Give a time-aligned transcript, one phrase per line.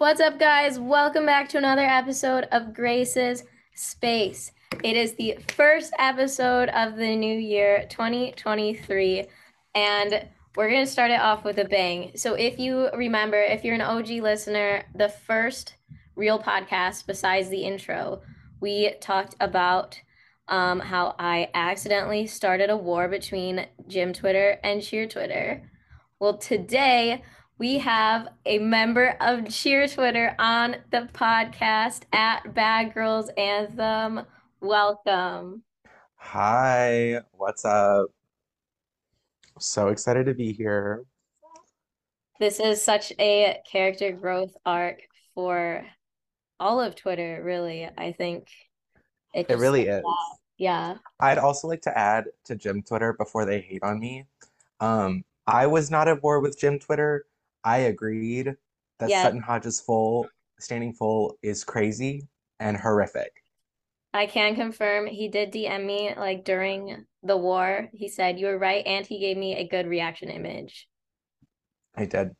[0.00, 0.78] What's up, guys?
[0.78, 3.44] Welcome back to another episode of Grace's
[3.74, 4.50] Space.
[4.82, 9.26] It is the first episode of the new year, 2023,
[9.74, 10.26] and
[10.56, 12.12] we're going to start it off with a bang.
[12.16, 15.74] So, if you remember, if you're an OG listener, the first
[16.16, 18.22] real podcast besides the intro,
[18.58, 20.00] we talked about
[20.48, 25.70] um, how I accidentally started a war between gym Twitter and cheer Twitter.
[26.18, 27.22] Well, today
[27.60, 34.22] we have a member of cheer Twitter on the podcast at Bad Girls Anthem.
[34.62, 35.62] Welcome.
[36.14, 38.06] Hi, what's up?
[39.58, 41.04] So excited to be here.
[42.38, 45.02] This is such a character growth arc
[45.34, 45.84] for
[46.58, 47.86] all of Twitter, really.
[47.98, 48.48] I think
[49.34, 50.02] it, it really is.
[50.56, 50.94] Yeah.
[51.20, 54.24] I'd also like to add to gym Twitter before they hate on me.
[54.80, 57.26] Um, I was not at war with gym Twitter.
[57.64, 58.54] I agreed
[58.98, 59.22] that yeah.
[59.22, 63.32] Sutton Hodges full standing full is crazy and horrific.
[64.12, 67.88] I can confirm he did DM me like during the war.
[67.92, 70.88] He said you were right and he gave me a good reaction image.
[71.96, 72.30] I did.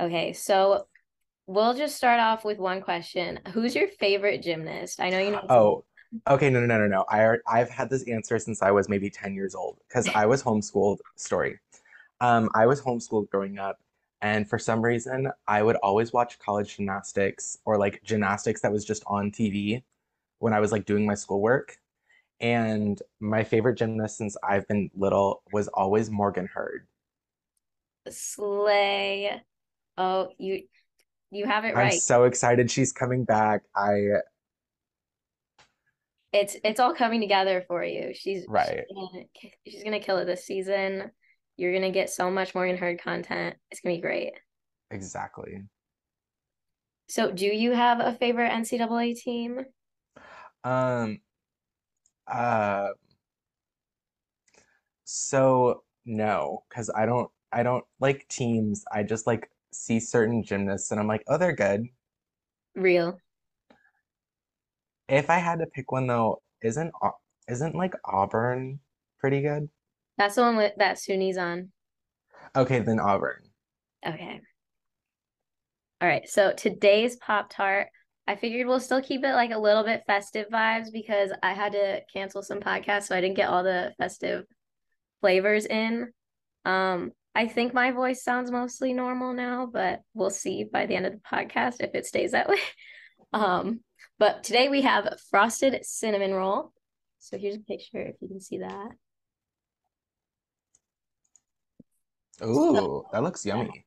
[0.00, 0.86] Okay, so
[1.46, 3.40] we'll just start off with one question.
[3.52, 5.00] Who's your favorite gymnast?
[5.00, 5.46] I know you know.
[5.48, 5.84] Oh,
[6.28, 6.50] okay.
[6.50, 7.04] No, no, no, no, no.
[7.08, 10.42] I I've had this answer since I was maybe ten years old because I was
[10.42, 10.98] homeschooled.
[11.16, 11.58] Story.
[12.22, 13.80] Um, I was homeschooled growing up,
[14.20, 18.84] and for some reason, I would always watch college gymnastics or like gymnastics that was
[18.84, 19.82] just on TV
[20.38, 21.76] when I was like doing my schoolwork.
[22.40, 26.86] And my favorite gymnast since I've been little was always Morgan Hurd.
[28.08, 29.42] Slay.
[29.98, 30.62] Oh, you
[31.32, 31.94] you have it right.
[31.94, 33.62] I'm so excited she's coming back.
[33.74, 34.20] I
[36.32, 38.12] it's it's all coming together for you.
[38.14, 38.84] She's right.
[38.88, 39.24] She's gonna,
[39.66, 41.10] she's gonna kill it this season.
[41.56, 43.56] You're gonna get so much Morgan Hurd content.
[43.70, 44.32] It's gonna be great.
[44.90, 45.62] Exactly.
[47.08, 49.66] So, do you have a favorite NCAA team?
[50.64, 51.20] Um.
[52.26, 52.90] Uh.
[55.04, 57.30] So no, because I don't.
[57.52, 58.84] I don't like teams.
[58.92, 61.86] I just like see certain gymnasts, and I'm like, oh, they're good.
[62.74, 63.18] Real.
[65.08, 66.92] If I had to pick one though, isn't
[67.48, 68.80] isn't like Auburn
[69.18, 69.68] pretty good?
[70.18, 71.70] That's the one with that Suni's on.
[72.54, 73.42] Okay, then Auburn.
[74.06, 74.40] Okay.
[76.00, 76.28] All right.
[76.28, 77.88] So today's Pop Tart,
[78.26, 81.72] I figured we'll still keep it like a little bit festive vibes because I had
[81.72, 84.44] to cancel some podcasts, so I didn't get all the festive
[85.20, 86.12] flavors in.
[86.64, 91.06] Um, I think my voice sounds mostly normal now, but we'll see by the end
[91.06, 92.60] of the podcast if it stays that way.
[93.32, 93.80] Um,
[94.18, 96.72] but today we have frosted cinnamon roll.
[97.18, 98.88] So here's a picture if you can see that.
[102.40, 103.84] Ooh, that looks yummy.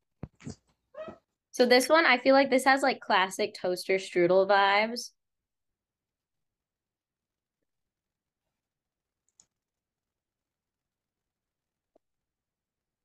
[1.51, 5.11] So this one, I feel like this has like classic toaster strudel vibes.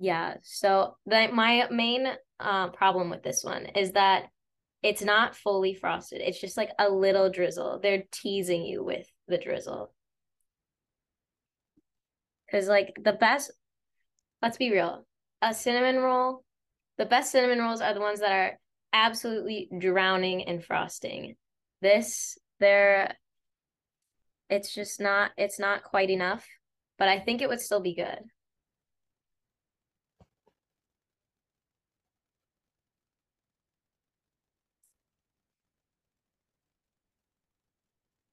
[0.01, 2.07] Yeah, so my main
[2.41, 4.31] uh, problem with this one is that
[4.83, 6.23] it's not fully frosted.
[6.23, 7.81] It's just like a little drizzle.
[7.83, 9.93] They're teasing you with the drizzle.
[12.47, 13.53] Because, like, the best,
[14.43, 15.07] let's be real,
[15.43, 16.45] a cinnamon roll,
[16.99, 18.59] the best cinnamon rolls are the ones that are
[18.93, 21.37] absolutely drowning in frosting.
[21.81, 23.17] This, they're,
[24.49, 26.47] it's just not, it's not quite enough,
[26.99, 28.19] but I think it would still be good.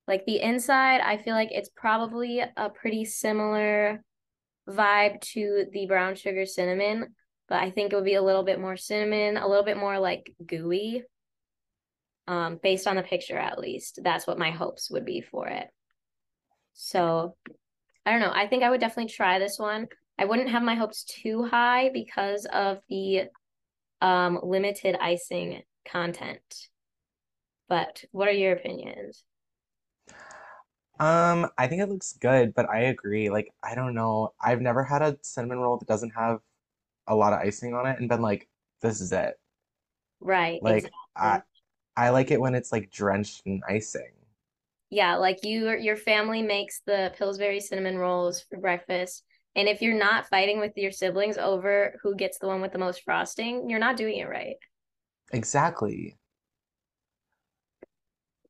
[0.07, 4.01] Like the inside, I feel like it's probably a pretty similar
[4.67, 7.15] vibe to the brown sugar cinnamon,
[7.47, 9.99] but I think it would be a little bit more cinnamon, a little bit more
[9.99, 11.03] like gooey.
[12.27, 14.01] Um, based on the picture at least.
[14.03, 15.67] That's what my hopes would be for it.
[16.73, 17.37] So
[18.05, 18.33] I don't know.
[18.33, 19.87] I think I would definitely try this one.
[20.19, 23.29] I wouldn't have my hopes too high because of the
[24.01, 26.67] um limited icing content.
[27.69, 29.23] But what are your opinions?
[30.99, 33.29] Um, I think it looks good, but I agree.
[33.29, 34.33] Like, I don't know.
[34.41, 36.39] I've never had a cinnamon roll that doesn't have
[37.07, 38.49] a lot of icing on it and been like,
[38.81, 39.39] this is it.
[40.19, 40.61] Right.
[40.61, 40.93] Like, exactly.
[41.15, 41.41] I
[41.97, 44.11] I like it when it's like drenched in icing.
[44.89, 49.23] Yeah, like you your family makes the Pillsbury cinnamon rolls for breakfast.
[49.55, 52.77] And if you're not fighting with your siblings over who gets the one with the
[52.77, 54.57] most frosting, you're not doing it right.
[55.31, 56.17] Exactly.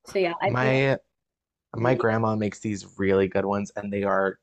[0.06, 0.98] So yeah, I my
[1.78, 4.40] my grandma makes these really good ones, and they are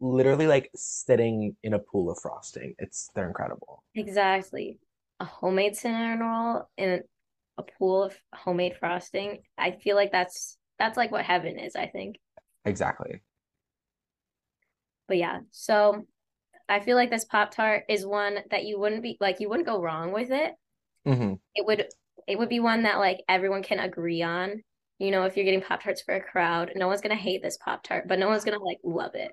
[0.00, 2.74] literally like sitting in a pool of frosting.
[2.78, 3.84] It's they're incredible.
[3.94, 4.78] Exactly.
[5.20, 7.02] a homemade cinnamon roll in
[7.58, 11.86] a pool of homemade frosting, I feel like that's that's like what heaven is, I
[11.86, 12.16] think.
[12.64, 13.22] Exactly.
[15.08, 16.06] But yeah, so
[16.68, 19.68] I feel like this Pop Tart is one that you wouldn't be like you wouldn't
[19.68, 20.54] go wrong with it.
[21.04, 21.86] hmm It would
[22.28, 24.62] it would be one that like everyone can agree on.
[24.98, 27.56] You know, if you're getting Pop Tarts for a crowd, no one's gonna hate this
[27.56, 29.32] Pop Tart, but no one's gonna like love it.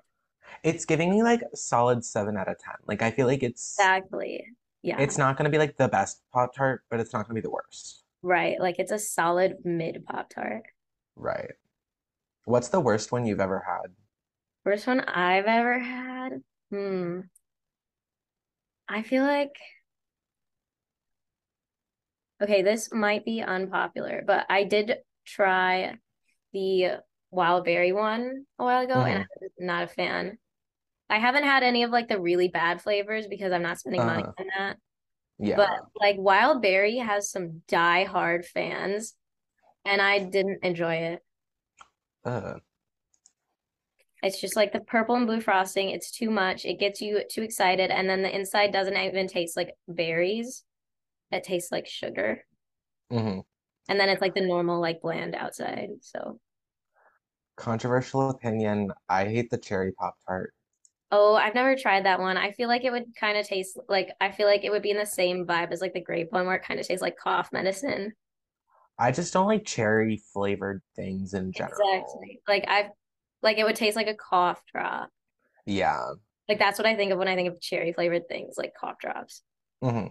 [0.62, 2.74] It's giving me like solid seven out of ten.
[2.86, 4.44] Like I feel like it's Exactly.
[4.82, 7.40] Yeah, it's not gonna be like the best Pop Tart, but it's not gonna be
[7.40, 8.04] the worst.
[8.22, 8.58] right.
[8.60, 10.64] Like it's a solid mid Pop Tart.
[11.16, 11.52] Right.
[12.44, 13.92] What's the worst one you've ever had?
[14.64, 16.42] Worst one I've ever had.
[16.70, 17.20] Hmm.
[18.88, 19.56] I feel like
[22.42, 25.96] okay, this might be unpopular, but I did try
[26.52, 30.38] the wild berry one a while ago, and hmm I was not a fan.
[31.10, 34.24] I haven't had any of like the really bad flavors because I'm not spending money
[34.24, 34.78] Uh, on that.
[35.38, 35.56] Yeah.
[35.56, 39.16] But like wild berry has some die-hard fans,
[39.84, 41.22] and I didn't enjoy it.
[42.24, 42.58] Uh,
[44.22, 45.90] It's just like the purple and blue frosting.
[45.90, 46.64] It's too much.
[46.64, 50.64] It gets you too excited, and then the inside doesn't even taste like berries.
[51.32, 52.44] It tastes like sugar.
[53.10, 53.40] hmm
[53.88, 55.90] And then it's like the normal, like bland outside.
[56.00, 56.40] So,
[57.56, 58.92] Controversial opinion.
[59.08, 60.52] I hate the cherry Pop Tart.
[61.10, 62.36] oh, I've never tried that one.
[62.36, 64.90] I feel like it would kind of taste like I feel like it would be
[64.90, 67.16] in the same vibe as like the grape one, where it kind of tastes like
[67.16, 68.12] cough medicine.
[68.98, 71.78] I just don't like cherry flavored things in general.
[71.80, 72.40] Exactly.
[72.48, 72.90] Like I've
[73.42, 75.10] like it would taste like a cough drop.
[75.66, 76.12] Yeah.
[76.48, 78.98] Like that's what I think of when I think of cherry flavored things, like cough
[78.98, 79.42] drops.
[79.82, 80.06] mm-hmm.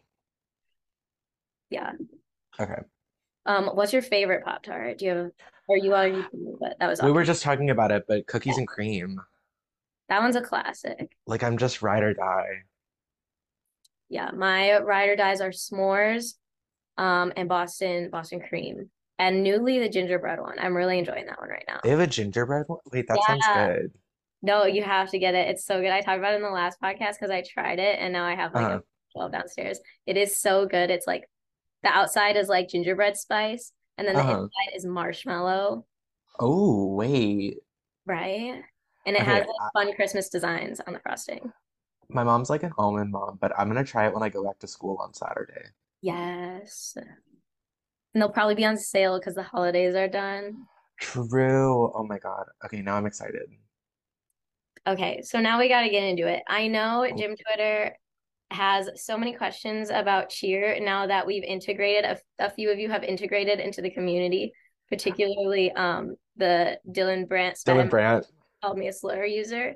[1.69, 1.93] Yeah.
[2.59, 2.81] Okay.
[3.45, 4.99] Um, what's your favorite Pop Tart?
[4.99, 5.31] Do you have,
[5.67, 6.23] or you already,
[6.59, 9.19] but that was We were just talking about it, but cookies and cream.
[10.09, 11.11] That one's a classic.
[11.25, 12.63] Like I'm just ride or die.
[14.09, 16.33] Yeah, my ride or dies are s'mores,
[16.97, 20.59] um, and Boston Boston cream, and newly the gingerbread one.
[20.59, 21.79] I'm really enjoying that one right now.
[21.83, 22.79] They have a gingerbread one?
[22.91, 23.91] Wait, that sounds Yeah, good.
[24.41, 25.47] no, you have to get it.
[25.49, 25.91] It's so good.
[25.91, 28.35] I talked about it in the last podcast because I tried it, and now I
[28.35, 28.79] have like Uh-huh.
[28.79, 28.83] a
[29.13, 29.79] 12 downstairs.
[30.05, 30.89] It is so good.
[30.89, 31.23] It's like
[31.83, 34.29] the outside is like gingerbread spice, and then the Uh-huh.
[34.29, 35.85] inside is marshmallow,
[36.39, 37.59] Oh, wait.
[38.05, 38.61] right?
[39.05, 41.51] And it has Okay, like I, fun Christmas designs on the frosting.
[42.09, 44.59] my mom's like an almond mom, but I'm gonna try it when I go back
[44.59, 45.69] to school on Saturday.
[46.01, 46.97] Yes.
[48.13, 50.67] And they'll probably be on sale because the holidays are done.
[51.01, 51.91] True.
[51.93, 52.45] Oh my God.
[52.63, 53.49] Okay, now I'm excited.
[54.87, 56.41] Okay, so now we got to get into it.
[56.47, 57.95] I know gym Twitter
[58.51, 62.89] has so many questions about cheer now that we've integrated, a, a few of you
[62.89, 64.53] have integrated into the community,
[64.89, 68.27] particularly um the Dylan Brandt Dylan spam Brandt.
[68.63, 69.75] called me a slur user.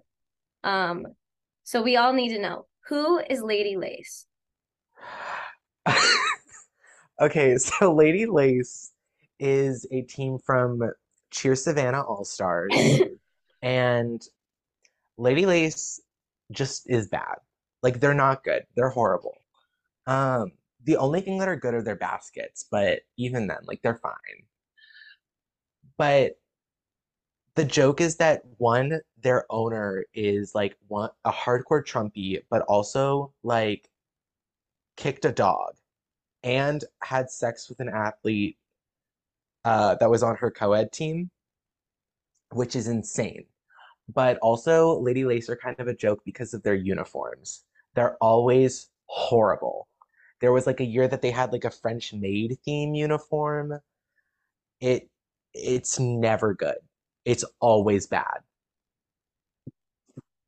[0.64, 1.06] Um,
[1.64, 4.26] so we all need to know who is Lady Lace?
[7.22, 8.92] Okay, so Lady Lace
[9.40, 10.82] is a team from
[11.32, 12.74] Cheer Savannah All Stars,
[13.62, 14.22] and
[15.18, 16.02] Lady Lace
[16.52, 17.36] just is bad.
[17.86, 18.64] Like they're not good.
[18.76, 19.38] They're horrible.
[20.08, 20.54] Um,
[20.86, 24.48] the only thing that are good are their baskets, but even then, like they're fine.
[25.96, 26.40] But
[27.54, 33.32] the joke is that one, their owner is like one a hardcore Trumpy, but also
[33.44, 33.88] like
[34.98, 35.76] kicked a dog
[36.42, 38.58] and had sex with an athlete
[39.64, 41.30] uh, that was on her co-ed team,
[42.52, 43.46] which is insane.
[44.12, 47.64] But also, Lady Lace are kind of a joke because of their uniforms.
[47.96, 49.88] They're always horrible.
[50.42, 53.80] There was like a year that they had like a French maid theme uniform.
[54.82, 55.10] It
[55.54, 56.78] it's never good.
[57.24, 58.40] It's always bad.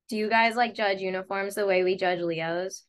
[0.10, 2.84] Do you guys like judge uniforms the way we judge Leos?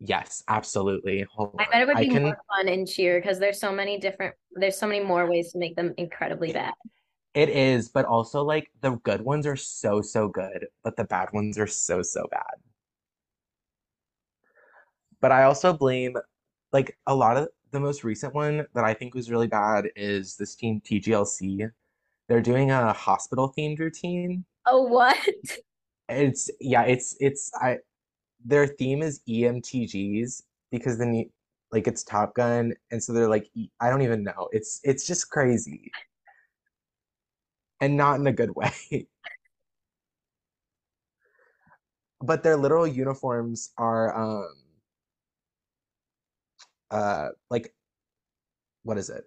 [0.00, 1.26] Yes, absolutely.
[1.32, 3.98] Hold I bet it would be can more fun in cheer because there's so many
[3.98, 6.74] different, there's so many more ways to make them incredibly bad.
[7.34, 11.28] it is, but also like the good ones are so so good, but the bad
[11.32, 12.42] ones are so so bad.
[15.20, 16.16] But I also blame
[16.72, 20.36] like a lot of the most recent one that I think was really bad is
[20.36, 21.70] this team TGLC.
[22.28, 24.44] They're doing a hospital themed routine.
[24.66, 25.16] Oh, what?
[26.10, 27.80] It's yeah, it's it's I
[28.42, 31.30] their theme is EMTGs because then you,
[31.70, 34.48] like it's Top Gun and so they're like I don't even know.
[34.52, 35.92] It's it's just crazy
[37.80, 38.72] and not in a good way.
[42.20, 44.67] But their literal uniforms are um
[46.90, 47.72] uh like
[48.84, 49.24] what is it?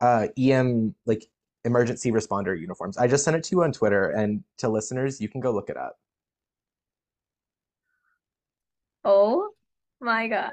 [0.00, 1.26] Uh EM like
[1.64, 2.96] emergency responder uniforms.
[2.96, 5.70] I just sent it to you on Twitter and to listeners, you can go look
[5.70, 5.98] it up.
[9.04, 9.50] Oh
[10.00, 10.52] My God.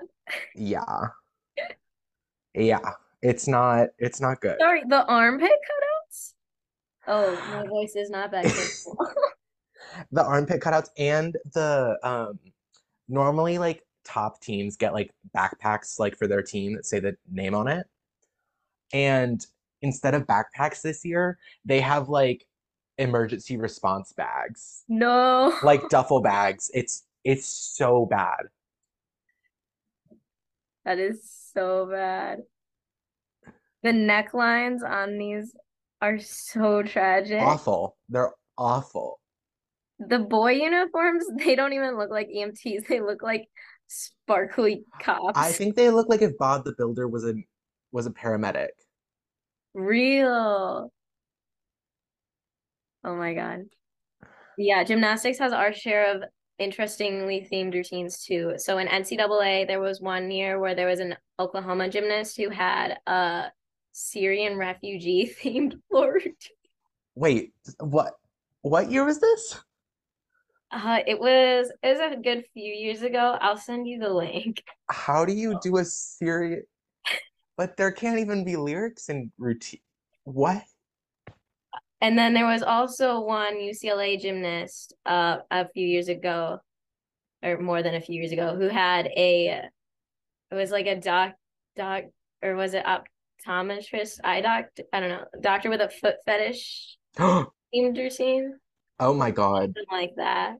[0.56, 1.08] Yeah.
[2.58, 2.92] Yeah.
[3.22, 4.58] It's not it's not good.
[4.62, 6.34] Sorry, the armpit cutouts?
[7.08, 8.46] Oh, my voice is not that
[8.86, 9.14] capable.
[10.12, 12.40] The armpit cutouts and the um
[13.08, 17.56] normally like top teams get like backpacks like for their team that say the name
[17.56, 17.86] on it.
[18.94, 19.46] And
[19.82, 22.46] instead of backpacks this year, they have like
[22.98, 25.54] emergency response bags, No.
[25.64, 26.70] like duffel bags.
[26.74, 28.44] It's it's so bad.
[30.86, 32.40] That is so bad.
[33.84, 35.56] The necklines on these
[36.02, 37.42] are so tragic.
[37.42, 37.98] Awful.
[38.10, 39.20] They're awful.
[40.00, 42.88] The boy uniforms, they don't even look like EMTs.
[42.88, 43.48] They look like
[43.88, 45.38] sparkly cops.
[45.38, 47.34] I think they look like if Bob the Builder was a
[47.92, 48.70] was a paramedic.
[49.74, 50.92] Real.
[53.04, 53.66] Oh my God.
[54.58, 56.24] Yeah, gymnastics has our share of
[56.60, 58.54] interestingly themed routines too.
[58.58, 62.98] So in NCAA, there was one year where there was an Oklahoma gymnast who had
[63.06, 63.52] a
[63.92, 66.34] Syrian refugee themed floor routine.
[67.16, 68.14] Wait, what
[68.62, 69.60] what year was this?
[70.76, 73.38] Uh, it was it was a good few years ago.
[73.40, 74.62] I'll send you the link.
[74.90, 76.66] How do you do a serious
[77.58, 79.80] but there can't even be lyrics in routine.
[80.26, 80.62] What?
[82.02, 86.60] And then there was also one UCLA gymnast uh a few years ago,
[87.42, 89.62] or more than a few years ago, who had a
[90.52, 91.36] it was like a doc
[91.78, 92.04] doc
[92.44, 97.48] or was it optometrist eye doc I don't know doctor with a foot fetish Oh
[97.74, 98.60] themed routine
[99.00, 99.74] my God.
[99.76, 100.58] something like that.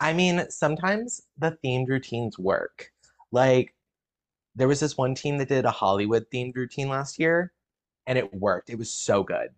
[0.00, 2.90] I mean, sometimes the themed routines work.
[3.32, 3.74] Like
[4.56, 7.52] there was this one team that did a Hollywood themed routine last year
[8.06, 8.70] and it worked.
[8.70, 9.50] It was so good.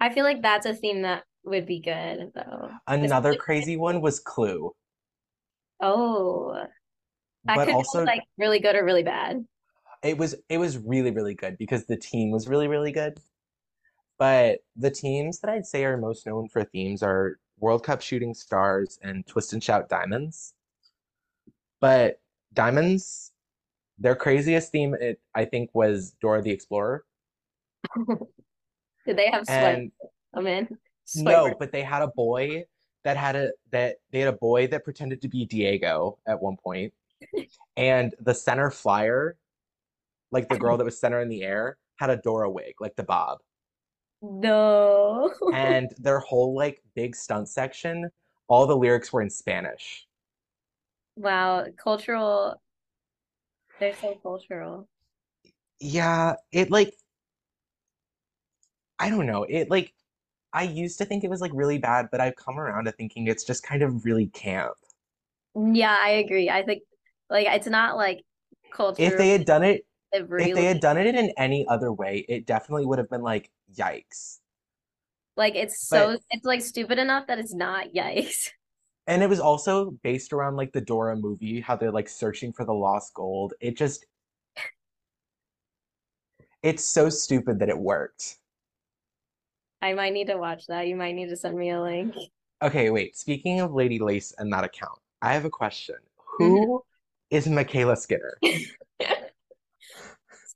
[0.00, 2.70] I feel like that's a theme that would be good though.
[2.86, 4.74] Another crazy one was Clue,
[5.80, 6.54] Oh,
[7.44, 9.44] that but could also go like really good or really bad.
[10.02, 13.18] it was it was really really good because the team was really really good.
[14.18, 18.34] But the teams that I'd say are most known for themes are World Cup Shooting
[18.34, 20.54] Stars and Twist and Shout Diamonds.
[21.80, 22.20] But
[22.52, 23.32] Diamonds,
[23.98, 27.04] their craziest theme it I think was Dora the Explorer.
[29.06, 29.80] Did they have sweat
[30.34, 30.68] come in?
[31.16, 32.64] No, but they had a boy
[33.04, 36.56] that had a that they had a boy that pretended to be Diego at one
[36.56, 36.92] point.
[37.76, 39.36] And the center flyer,
[40.30, 43.04] like the girl that was center in the air, had a Dora wig, like the
[43.04, 43.38] bob.
[44.22, 45.32] No.
[45.52, 48.10] And their whole like big stunt section,
[48.48, 50.06] all the lyrics were in Spanish.
[51.16, 52.60] Wow, cultural.
[53.78, 54.88] They're so cultural.
[55.80, 56.94] Yeah, it like
[58.98, 59.44] I don't know.
[59.44, 59.92] It like
[60.52, 63.26] I used to think it was like really bad, but I've come around to thinking
[63.26, 64.74] it's just kind of really camp.
[65.54, 66.48] Yeah, I agree.
[66.50, 66.82] I think
[67.28, 68.24] like it's not like
[68.72, 69.08] cultural.
[69.08, 72.24] If they had done it It if they had done it in any other way,
[72.28, 74.40] it definitely would have been like, yikes.
[75.36, 78.50] like it's so But it's like stupid enough that it's not yikes.
[79.06, 82.64] and it was also based around like the Dora movie, how they're like searching for
[82.64, 83.54] the lost gold.
[83.60, 84.04] It just
[86.62, 88.36] it's so stupid that it worked.
[89.80, 90.86] I might need to watch that.
[90.86, 92.14] You might need to send me a link.
[92.62, 93.16] Okay, wait.
[93.16, 95.96] Speaking of Lady Lace and that account, I have a question.
[96.40, 96.44] Mm-hmm.
[96.44, 96.82] Who
[97.30, 98.38] is MyKayla Skinner?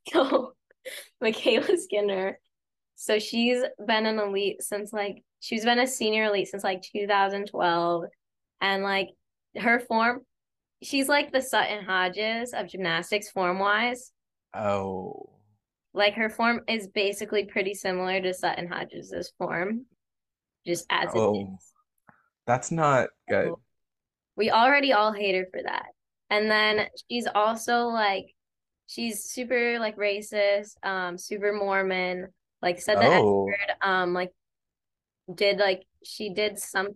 [0.13, 0.53] So,
[1.23, 2.39] MyKayla Skinner.
[2.95, 8.05] So she's been an elite since like she's been a senior elite since like 2012.
[8.61, 9.09] And like
[9.59, 10.21] her form,
[10.83, 14.13] she's like the Sutton Hodges of gymnastics form wise.
[14.55, 15.31] Oh.
[15.93, 19.87] Like her form is basically pretty similar to Sutton Hodges' form,
[20.67, 21.55] just as it Oh.
[21.57, 21.73] is.
[22.47, 23.55] That's not good.
[24.37, 25.87] We already all hate her for that.
[26.31, 28.36] And then she's also like
[28.87, 32.29] she's super like racist, um, super Mormon,
[32.63, 33.45] like said the Oh.
[33.47, 34.33] word, um, like
[35.35, 36.89] did like she did some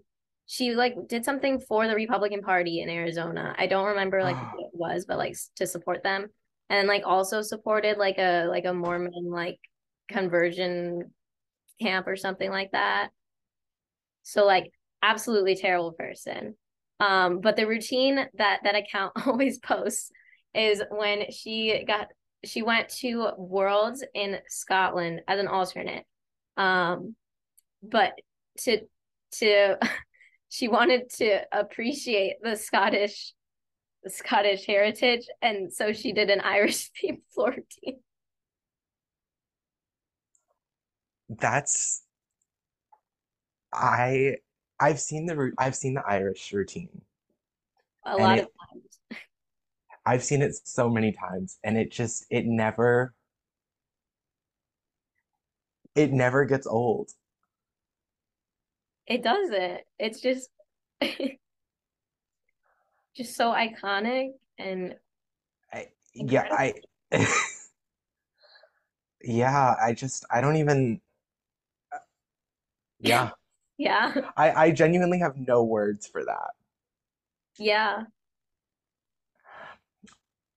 [0.47, 3.55] she like did something for the Republican Party in Arizona.
[3.57, 6.27] I don't remember like what it was, but like to support them.
[6.69, 9.59] And like also supported like a like a Mormon like
[10.09, 11.13] conversion
[11.81, 13.11] camp or something like that.
[14.23, 16.55] So like absolutely terrible person.
[16.99, 20.11] Um, but the routine that that account always posts
[20.55, 22.09] is when she got
[22.45, 26.05] she went to Worlds in Scotland as an alternate.
[26.57, 27.15] Um,
[27.83, 28.13] but
[28.61, 28.81] to
[29.33, 29.77] to
[30.49, 33.35] she wanted to appreciate the Scottish
[34.03, 38.01] the Scottish heritage, and so she did an Irish themed floor routine.
[41.29, 42.03] That's
[43.73, 44.37] I
[44.81, 47.03] I've seen the I've seen the Irish routine.
[48.05, 48.90] A lot it- of times.
[50.11, 53.15] I've seen it so many times and it just it never
[55.95, 57.11] it never gets old.
[59.07, 59.83] It doesn't.
[60.01, 60.51] It's just
[63.17, 64.97] just so iconic and
[65.73, 66.75] I, yeah, I
[69.23, 71.01] yeah, I just I don't even
[71.93, 71.99] uh,
[72.99, 73.31] yeah.
[73.79, 74.13] yeah.
[74.37, 76.51] I I genuinely have no words for that.
[77.61, 78.07] Yeah.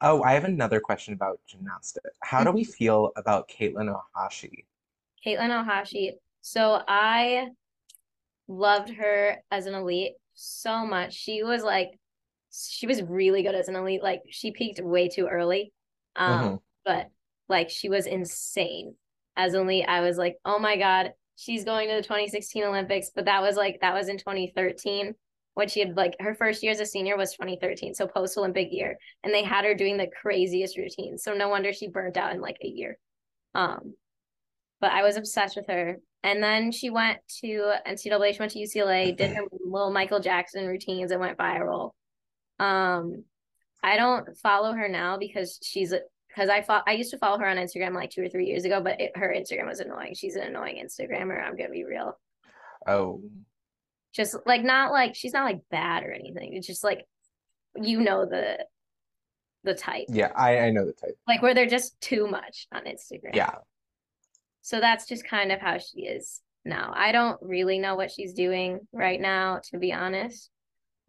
[0.05, 2.17] Oh, I have another question about gymnastics.
[2.21, 4.65] How do we feel about Katelyn Ohashi?
[5.25, 6.11] Katelyn Ohashi.
[6.41, 7.47] So I
[8.49, 11.13] loved her as an elite so much.
[11.13, 11.97] She was like,
[12.51, 14.03] she was really good as an elite.
[14.03, 15.71] Like she peaked way too early.
[16.17, 16.61] Um, Mhm.
[16.83, 17.09] but
[17.47, 18.95] like she was insane
[19.37, 19.85] as an elite.
[19.87, 23.09] I was like, oh my God, she's going to the 2016 Olympics.
[23.15, 25.15] But that was like, that was in 2013
[25.55, 27.93] when she had like her first year as a senior was 2013.
[27.93, 28.97] So post Olympic year.
[29.23, 31.23] And they had her doing the craziest routines.
[31.23, 32.97] So no wonder she burnt out in like a year.
[33.53, 33.93] Um,
[34.81, 35.97] but I was obsessed with her.
[36.23, 40.67] And then she went to NCAA, she went to UCLA, did her little Michael Jackson
[40.67, 41.91] routines and went viral.
[42.59, 43.25] Um,
[43.83, 45.93] I don't follow her now because she's
[46.29, 48.65] because I fought, I used to follow her on Instagram like two or three years
[48.65, 50.15] ago, but it, her Instagram was annoying.
[50.15, 51.45] She's an annoying Instagrammer.
[51.45, 52.17] I'm gonna be real.
[52.87, 53.21] Oh,
[54.13, 56.53] Just like not like she's not like bad or anything.
[56.53, 57.05] It's just like
[57.75, 58.65] you know the
[59.63, 60.05] the type.
[60.09, 61.17] yeah, I I know the type.
[61.27, 63.33] Like where they're just too much on Instagram.
[63.35, 63.55] Yeah.
[64.61, 66.93] So that's just kind of how she is now.
[66.95, 70.49] I don't really know what she's doing right now, to be honest.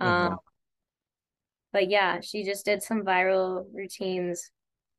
[0.01, 0.39] Um, Mhm.
[1.73, 4.51] but yeah, she just did some viral routines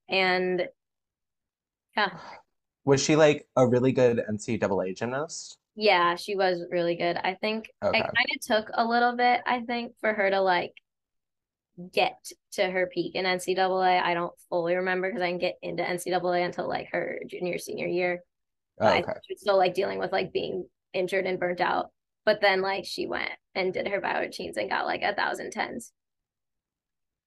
[0.08, 0.68] and
[1.98, 2.18] yeah,
[2.86, 5.58] Was she like a really good NCAA gymnast?
[5.76, 7.18] Yeah, she was really good.
[7.18, 8.00] I think Okay.
[8.00, 10.74] it kind of took a little bit, I think, for her to like
[11.92, 14.02] get to her peak in NCAA.
[14.02, 17.88] I don't fully remember because I didn't get into NCAA until like her junior, senior
[17.88, 18.24] year.
[18.80, 21.92] Oh, But I was still like dealing with like being injured and burnt out.
[22.24, 25.52] But then like she went and did her bio routines and got like a thousand
[25.52, 25.92] tens.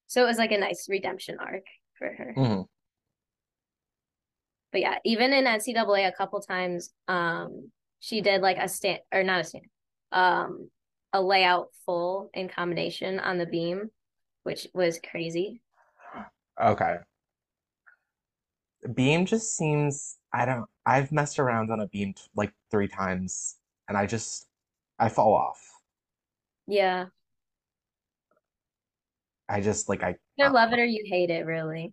[0.06, 1.64] So it was like a nice redemption arc
[1.98, 2.34] for her.
[2.36, 2.66] Mhm.
[4.72, 9.22] But yeah, even in NCAA a couple times, um, she did like a stand or
[9.22, 9.64] not a stand,
[10.12, 10.70] um,
[11.12, 13.90] a layout full in combination on the beam,
[14.42, 15.60] which was crazy.
[16.60, 16.96] Okay.
[18.94, 23.56] Beam just seems, I don't, I've messed around on a beam t- like three times
[23.88, 24.46] and I just,
[24.98, 25.60] I fall off.
[26.66, 27.06] Yeah.
[29.48, 31.92] I just like, I, Either uh, love it or you hate it, really.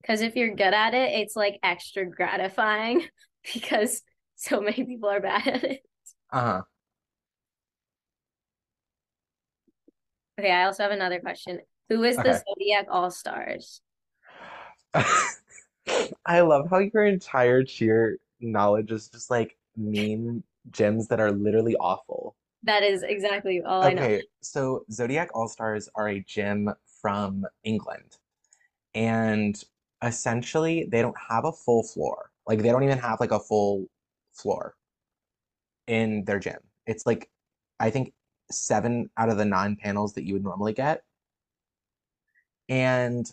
[0.00, 3.04] Because if you're good at it, it's like extra gratifying
[3.54, 4.02] because
[4.48, 5.82] so many people are bad at it.
[6.32, 6.62] uh-huh.
[10.38, 11.60] Okay, I also have another question.
[11.88, 13.80] Who is the Zodiac All Stars?
[16.26, 21.76] I love how your entire cheer knowledge is just like meme gems that are literally
[21.76, 22.36] awful.
[22.64, 24.02] That is exactly all I know.
[24.02, 28.18] Okay, so Zodiac All-Stars are a gym from England.
[28.94, 29.62] And
[30.02, 32.30] essentially, they don't have a full floor.
[32.46, 33.86] Like, they don't even have like a full
[34.32, 34.76] floor
[35.86, 36.58] in their gym.
[36.86, 37.30] It's like,
[37.80, 38.12] I think
[38.50, 41.04] seven out of the nine panels that you would normally get.
[42.68, 43.30] And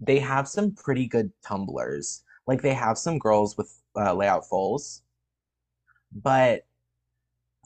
[0.00, 2.22] they have some pretty good tumblers.
[2.46, 5.02] Like, they have some girls with uh, layout fulls,
[6.12, 6.64] but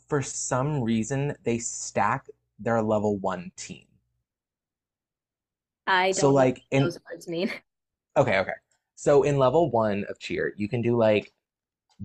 [0.08, 2.26] for some reason they stack
[2.58, 3.86] their level one team.
[5.86, 7.52] I don't So know like what in those words mean.
[8.16, 8.52] okay, okay.
[8.94, 11.32] So in level one of cheer, you can do like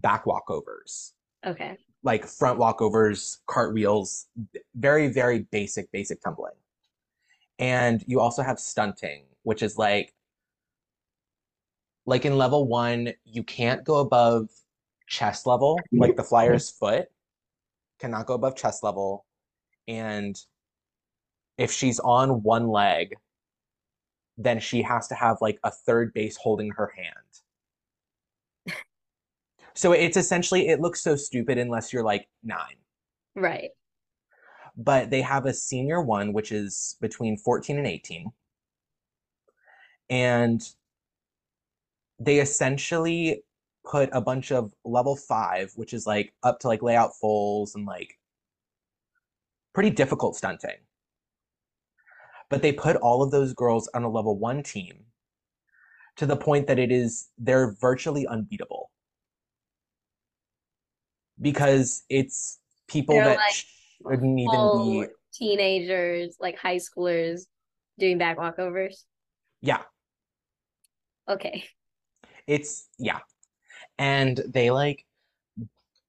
[0.01, 1.13] back walkovers,
[1.45, 1.77] Okay.
[2.03, 4.27] like front walkovers, cartwheels,
[4.75, 6.53] very, very basic, basic tumbling.
[7.59, 10.13] And you also have stunting, which is like
[12.05, 14.49] like in level one, you can't go above
[15.07, 17.07] chest level, like the flyer's foot
[17.99, 19.25] cannot go above chest level.
[19.87, 20.39] And
[21.57, 23.15] if she's on one leg,
[24.37, 27.36] then she has to have like a third base holding her hand.
[29.77, 32.77] So it's essentially, it looks so stupid unless you're like nine.
[33.35, 33.69] Right.
[34.75, 38.31] But they have a senior one, which is between 14 and 18.
[40.09, 40.67] And
[42.19, 43.43] they essentially
[43.85, 47.85] put a bunch of level five, which is like up to like layout fulls and
[47.85, 48.17] like
[49.75, 50.77] pretty difficult stunting.
[52.49, 55.05] But they put all of those girls on a level one team
[56.15, 58.89] to the point that it is, they're virtually unbeatable.
[61.41, 63.53] Because it's people They're that like
[64.01, 67.41] shouldn't even be teenagers, like high schoolers.
[67.99, 69.03] Doing back walkovers.
[69.61, 69.81] Yeah,
[71.27, 71.65] Okay.
[72.45, 73.19] it's yeah.
[73.97, 75.05] And they like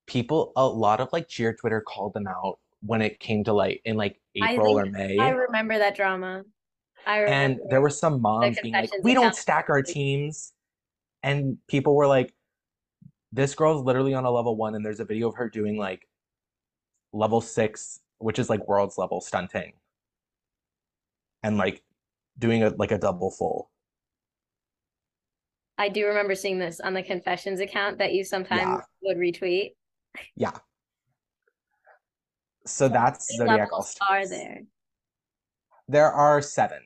[0.07, 3.81] people a lot of like cheer Twitter called them out when it came to light
[3.85, 5.19] in like I April or May.
[5.19, 6.45] I remember that drama.
[7.07, 10.53] I And there were some moms being like, we don't stack our teams.
[11.23, 12.33] And people were like,
[13.33, 16.09] this girl's literally on a level one, and there's a video of her doing like
[17.13, 19.73] level six, which is like world's level stunting.
[21.43, 21.83] And like
[22.39, 23.71] doing a like a double full.
[25.77, 28.81] I do remember seeing this on the confessions account that you sometimes Yeah.
[29.03, 29.75] would retweet.
[30.37, 30.53] Yeah.
[32.67, 34.61] So that's Zodiac All are there?
[35.89, 36.81] There are seven.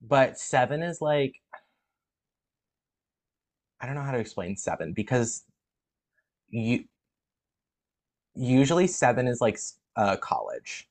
[0.00, 1.34] But seven is like
[3.80, 5.44] I don't know how to explain seven because
[6.48, 6.84] you
[8.34, 9.58] usually seven is like
[9.96, 10.88] uh college.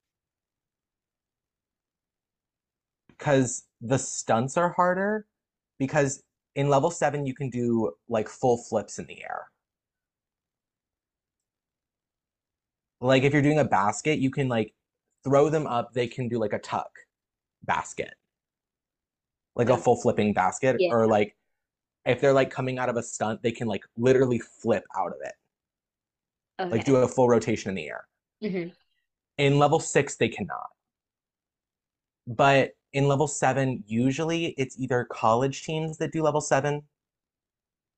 [3.07, 5.25] Because the stunts are harder
[5.79, 6.23] because
[6.55, 9.49] in level seven you can do like full flips in the air.
[13.01, 14.73] Like if you're doing a basket, you can like
[15.23, 16.91] throw them up, they can do like a tuck
[17.63, 18.13] basket.
[19.55, 20.77] Like a full flipping basket.
[20.79, 20.91] Yeah.
[20.91, 21.35] Or like
[22.05, 25.17] if they're like coming out of a stunt, they can like literally flip out of
[25.23, 25.33] it.
[26.59, 26.71] Okay.
[26.71, 28.07] Like do a full rotation in the air.
[28.43, 28.73] Mhm.
[29.37, 30.69] In level six, they cannot.
[32.27, 36.83] But in level seven, usually it's either college teams that do level seven,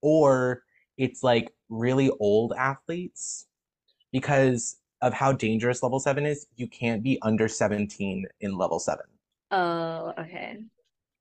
[0.01, 0.63] or
[0.97, 3.45] it's like really old athletes
[4.11, 6.47] because of how dangerous level seven is.
[6.55, 9.05] You can't be under 17 in level seven.
[9.51, 10.57] Oh, okay.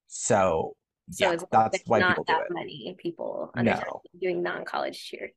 [0.08, 0.76] So,
[1.10, 2.52] So yeah, that's why not people do that it.
[2.52, 4.02] many people No.
[4.20, 5.30] doing non-college cheer.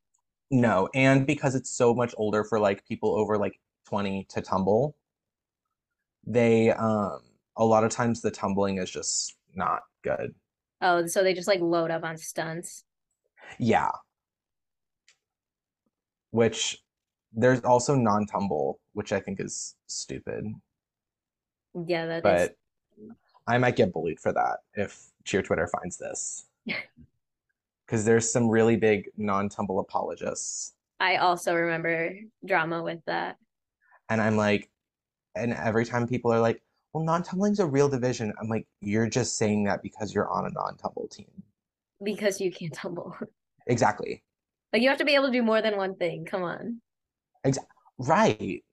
[0.50, 4.96] No, and because it's so much older for like people over like 20 to tumble,
[6.26, 7.20] they um
[7.56, 10.34] a lot of times the tumbling is just not good.
[10.80, 12.84] Oh, so they just like load up on stunts.
[13.58, 13.90] Yeah.
[16.30, 16.82] Which
[17.32, 20.46] there's also non-tumble, which I think is stupid.
[21.86, 22.22] Yeah, that is.
[22.22, 22.56] But
[23.46, 26.46] I might get bullied for that if Cheer Twitter finds this.
[27.86, 30.74] Because there's some really big non-tumble apologists.
[31.00, 32.14] I also remember
[32.46, 33.36] drama with that
[34.08, 34.70] And I'm like,
[35.34, 38.32] and every time people are like, well, non-tumbling's a real division.
[38.40, 41.26] I'm like, you're just saying that because you're on a non-tumble team.
[42.04, 43.16] because you can't tumble.
[43.66, 44.22] Exactly.
[44.72, 46.24] Like you have to be able to do more than one thing.
[46.24, 46.80] Come on.
[47.44, 47.58] Ex-
[47.98, 48.64] Right.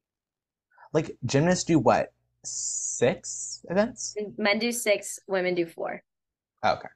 [0.94, 2.14] Like gymnasts do what?
[2.44, 4.16] Six events?
[4.38, 6.04] Men do six, women do four.
[6.66, 6.88] Okay.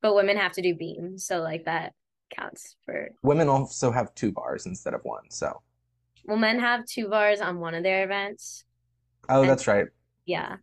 [0.00, 1.92] But women have to do beam, so like that
[2.30, 5.30] counts for Women also have two bars instead of one.
[5.30, 5.60] So,
[6.24, 8.64] well, men have two bars on one of their events.
[9.28, 9.86] oh, And- that's right.
[10.24, 10.56] Yeah.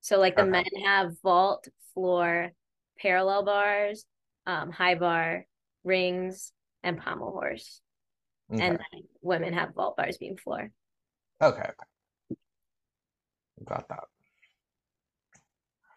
[0.00, 0.50] So like the Okay.
[0.50, 2.52] men have vault, floor,
[2.98, 4.04] parallel bars,
[4.46, 5.46] um, high bar,
[5.84, 7.80] rings, and pommel horse.
[8.52, 8.62] Okay.
[8.66, 8.80] And
[9.20, 10.70] women have vault bars, beam, floor.
[11.40, 11.60] Okay.
[11.60, 12.36] Okay.
[13.64, 14.04] Got that.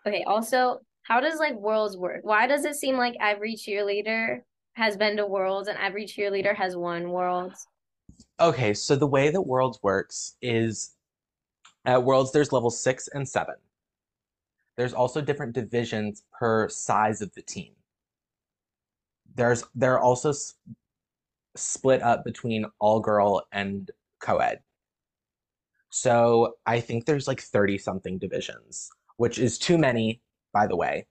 [0.08, 2.22] Okay, also, how does like worlds work?
[2.24, 4.42] Why does it seem like every cheerleader
[4.74, 7.68] has been to worlds and every cheerleader has won worlds?
[8.40, 10.92] Okay, so the way that Worlds works is
[11.86, 13.56] at Worlds there's level six and seven.
[14.76, 17.74] There's also different divisions per size of the team.
[19.36, 20.56] There's they're also s-
[21.56, 23.90] split up between all girl and
[24.20, 24.62] co-ed.
[25.90, 30.22] So I think there's like 30 something divisions, which is too many,
[30.54, 31.08] by the way.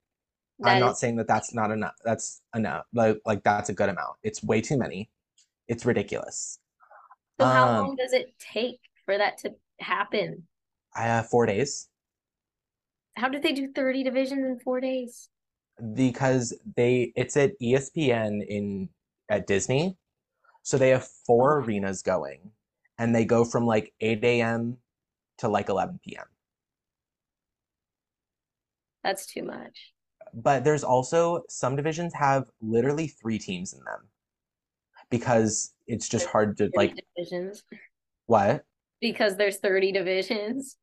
[0.63, 1.95] I'm not is- saying that that's not enough.
[2.05, 2.85] That's enough.
[2.93, 4.17] Like, like that's a good amount.
[4.23, 5.11] It's way too many.
[5.69, 6.59] It's ridiculous.
[7.41, 10.47] So how Um, long does it take for that to happen?
[10.95, 11.89] Uh, four days
[13.17, 15.29] How did they do 30 divisions in four days?
[15.95, 18.89] because they it's at ESPN in
[19.29, 19.97] at Disney,
[20.63, 22.53] so they have four arenas going,
[22.99, 24.79] and they go from like 8 a.m.
[25.39, 26.27] to like 11 p.m.
[29.05, 29.93] That's too much.
[30.33, 34.09] But there's also some divisions have literally three teams in them
[35.11, 37.63] because it's just hard to like divisions
[38.27, 38.65] what?
[39.01, 40.79] because there's 30 divisions.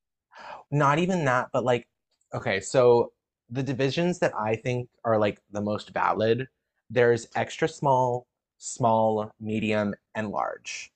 [0.71, 1.87] Not even that, but like,
[2.33, 3.13] okay, so
[3.49, 6.47] the divisions that I think are like the most valid,
[6.89, 10.91] there's extra small, small, medium, and large.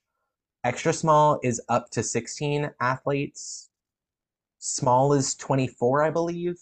[0.64, 3.70] Extra small is up to 16 athletes.
[4.60, 6.58] Small is 24, I believe.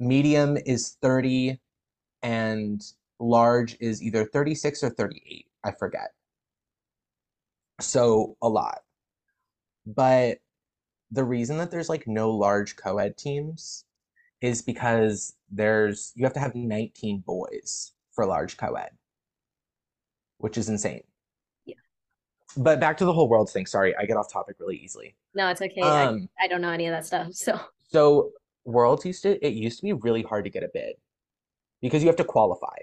[0.00, 1.58] Medium is 30,
[2.22, 2.82] and
[3.20, 5.46] large is either 36 or 38.
[5.64, 6.12] I forget.
[7.80, 8.80] So a lot.
[9.86, 10.38] But
[11.10, 13.84] the reason that there's like no large co-ed teams
[14.40, 18.90] is because there's you have to have 19 boys for large co-ed,
[20.38, 21.02] which is insane.
[21.64, 21.76] Yeah.
[22.56, 23.66] But back to the whole world thing.
[23.66, 25.14] Sorry, I get off topic really easily.
[25.34, 25.80] No, it's okay.
[25.80, 27.32] Um, I, I don't know any of that stuff.
[27.32, 28.30] So So
[28.64, 30.94] Worlds used to it used to be really hard to get a bid
[31.80, 32.76] because you have to qualify.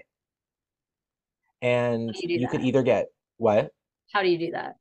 [1.62, 3.70] And you you could either get what?
[4.12, 4.76] how do you do that?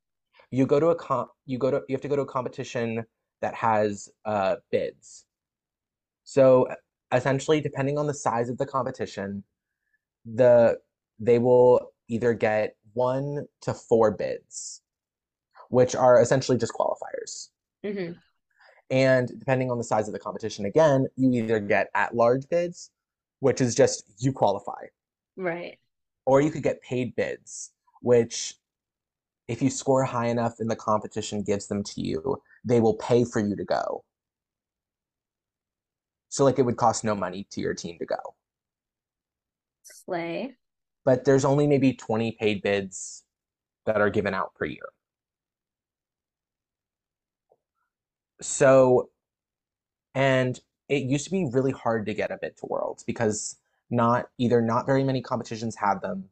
[0.51, 3.05] You go to a comp you go to you have to go to a competition
[3.41, 5.25] that has uh bids.
[6.23, 6.67] So
[7.12, 9.43] essentially, depending on the size of the competition,
[10.25, 10.77] the
[11.19, 14.81] they will either get one to four bids,
[15.69, 17.49] which are essentially just qualifiers.
[17.83, 18.13] hmm
[18.89, 22.89] And depending on the size of the competition, again, you either get at large bids,
[23.39, 24.86] which is just you qualify,
[25.38, 25.78] Right.
[26.25, 27.71] or you could get paid bids,
[28.02, 28.56] which
[29.47, 33.23] if you score high enough and the competition gives them to you, they will pay
[33.23, 34.04] for you to go.
[36.30, 38.36] So like it would cost no money to your team to go.
[39.84, 40.56] Slay.
[41.06, 43.23] But there's only maybe 20 paid bids
[43.86, 44.89] that are given out per year.
[48.41, 49.10] So,
[50.15, 53.58] and it used to be really hard to get a bid to Worlds because
[53.89, 56.25] not either not very many competitions had them,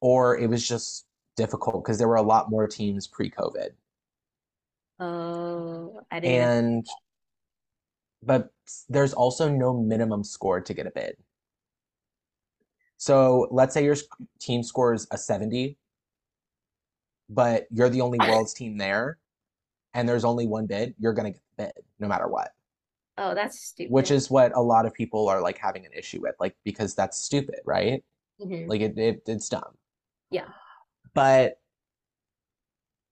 [0.00, 3.70] or it was just difficult because there were a lot more teams pre-COVID.
[5.00, 6.40] Oh, I didn't.
[6.40, 6.86] And
[8.22, 8.50] but
[8.88, 11.16] there's also no minimum score to get a bid.
[12.96, 13.96] So let's say your
[14.40, 15.76] team scores a 70,
[17.28, 19.18] but you're the only Worlds team there,
[19.94, 22.50] and there's only one bid, you're gonna get the bid no matter what.
[23.18, 23.92] oh, that's stupid.
[23.92, 26.94] which is what a lot of people are like having an issue with like because
[26.94, 28.02] that's stupid right
[28.40, 28.68] Mhm.
[28.68, 29.78] like it, it it's dumb
[30.30, 30.48] Yeah.
[31.14, 31.60] but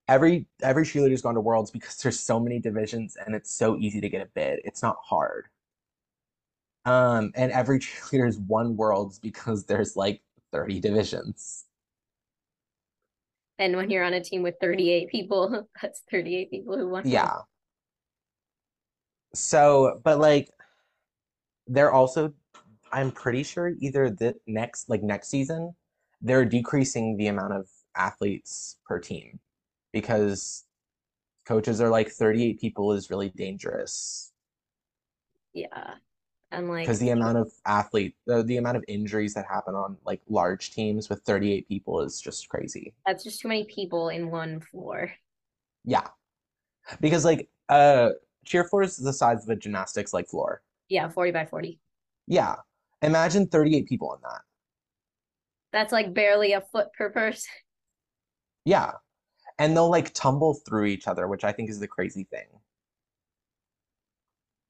[0.09, 4.01] every every cheerleader's gone to worlds because there's so many divisions and it's so easy
[4.01, 5.45] to get a bid it's not hard
[6.85, 11.65] um and every cheerleader's won worlds because there's like 30 divisions
[13.59, 17.03] And when you're on a team with 38 people, that's 38 people who won.
[17.05, 17.37] yeah
[19.33, 20.47] so but like
[21.67, 22.31] they're also
[22.91, 25.73] i'm pretty sure either the next like next season
[26.21, 29.39] they're decreasing the amount of athletes per team
[29.91, 30.65] because
[31.45, 34.31] coaches are like 38 people is really dangerous
[35.53, 35.95] Yeah.
[36.53, 39.97] And like, because the amount of athlete the, the amount of injuries that happen on
[40.05, 44.29] like large teams with 38 people is just crazy that's just too many people in
[44.29, 45.11] one floor.
[45.83, 46.07] yeah
[47.01, 48.09] because like uh
[48.45, 51.79] cheer floor is the size of a gymnastics like floor Yeah, 40 by 40.
[52.27, 52.55] yeah
[53.01, 54.41] imagine 38 people in that
[55.71, 57.49] That's like barely a foot per person.
[58.65, 58.91] Yeah.
[59.59, 62.47] And they'll like tumble through each other, which I think is the crazy thing.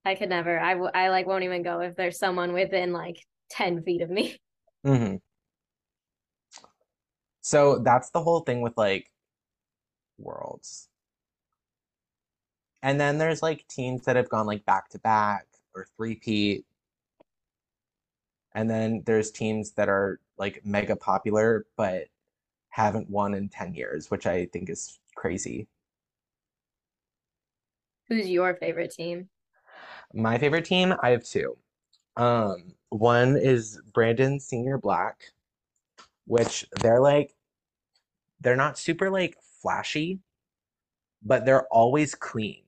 [0.05, 0.59] I could never.
[0.59, 4.09] I, w- I like won't even go if there's someone within like 10 feet of
[4.09, 4.39] me.
[4.83, 5.15] hmm
[7.41, 9.11] So that's the whole thing with like
[10.17, 10.89] worlds.
[12.83, 16.65] And then there's like teams that have gone like back to back or three-peat.
[18.55, 22.07] And then there's teams that are like mega popular but
[22.69, 25.67] haven't won in 10 years, which I think is crazy.
[28.07, 29.29] Who's your favorite team?
[30.13, 31.57] My favorite team, I have two.
[32.15, 35.19] Um, one is Brandon Senior Black,
[36.25, 37.33] which they're like,
[38.39, 40.19] they're not super like flashy,
[41.23, 42.63] but they're always clean.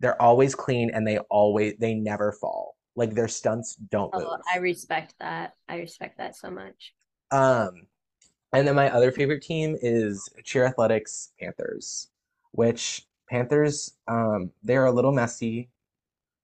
[0.00, 2.76] They're always clean and they always, they never fall.
[2.94, 4.40] Like their stunts don't Oh, move.
[4.52, 5.54] I respect that.
[5.68, 6.94] I respect that so much.
[7.30, 7.86] Um,
[8.52, 12.08] and then my other favorite team is Cheer Athletics Panthers,
[12.52, 15.68] which Panthers, um, they're a little messy,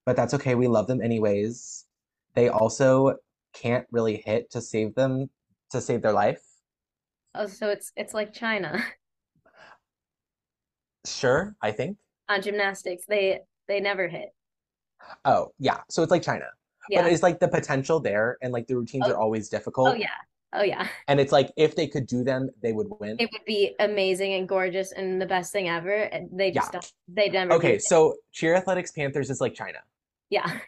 [0.05, 0.55] but that's okay.
[0.55, 1.85] We love them anyways.
[2.35, 3.15] They also
[3.53, 5.29] can't really hit to save them
[5.71, 6.41] to save their life.
[7.35, 8.83] Oh, so it's it's like China
[11.05, 11.97] Sure, I think.
[12.29, 13.05] on gymnastics.
[13.07, 14.29] They they never hit.
[15.25, 15.79] Oh, yeah.
[15.89, 16.45] So it's like China.
[16.89, 19.11] But it's like the potential there and like the routines Oh.
[19.11, 19.89] are always difficult.
[19.89, 20.07] Oh yeah.
[20.53, 20.87] Oh yeah.
[21.07, 23.17] And it's like if they could do them, they would win.
[23.19, 25.93] It would be amazing and gorgeous and the best thing ever.
[25.93, 26.79] And they just Yeah.
[26.79, 26.93] don't.
[27.09, 27.53] They never.
[27.53, 29.79] Okay, so Cheer Athletics Panthers is like China.
[30.33, 30.59] Yeah.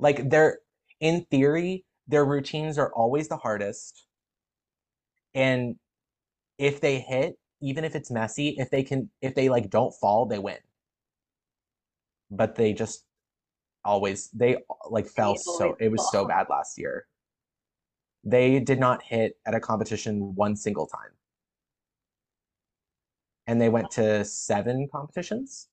[0.00, 0.60] Like they're
[1.00, 4.06] in theory, their routines are always the hardest.
[5.34, 5.76] And
[6.56, 10.26] if they hit, even if it's messy, if they can if they like don't fall,
[10.26, 10.58] they win.
[12.30, 13.04] But they just
[13.84, 14.56] always they
[14.88, 17.06] like fell They so it was so bad last year.
[18.24, 21.12] They did not hit at a competition one single time.
[23.46, 25.68] And they went to seven competitions.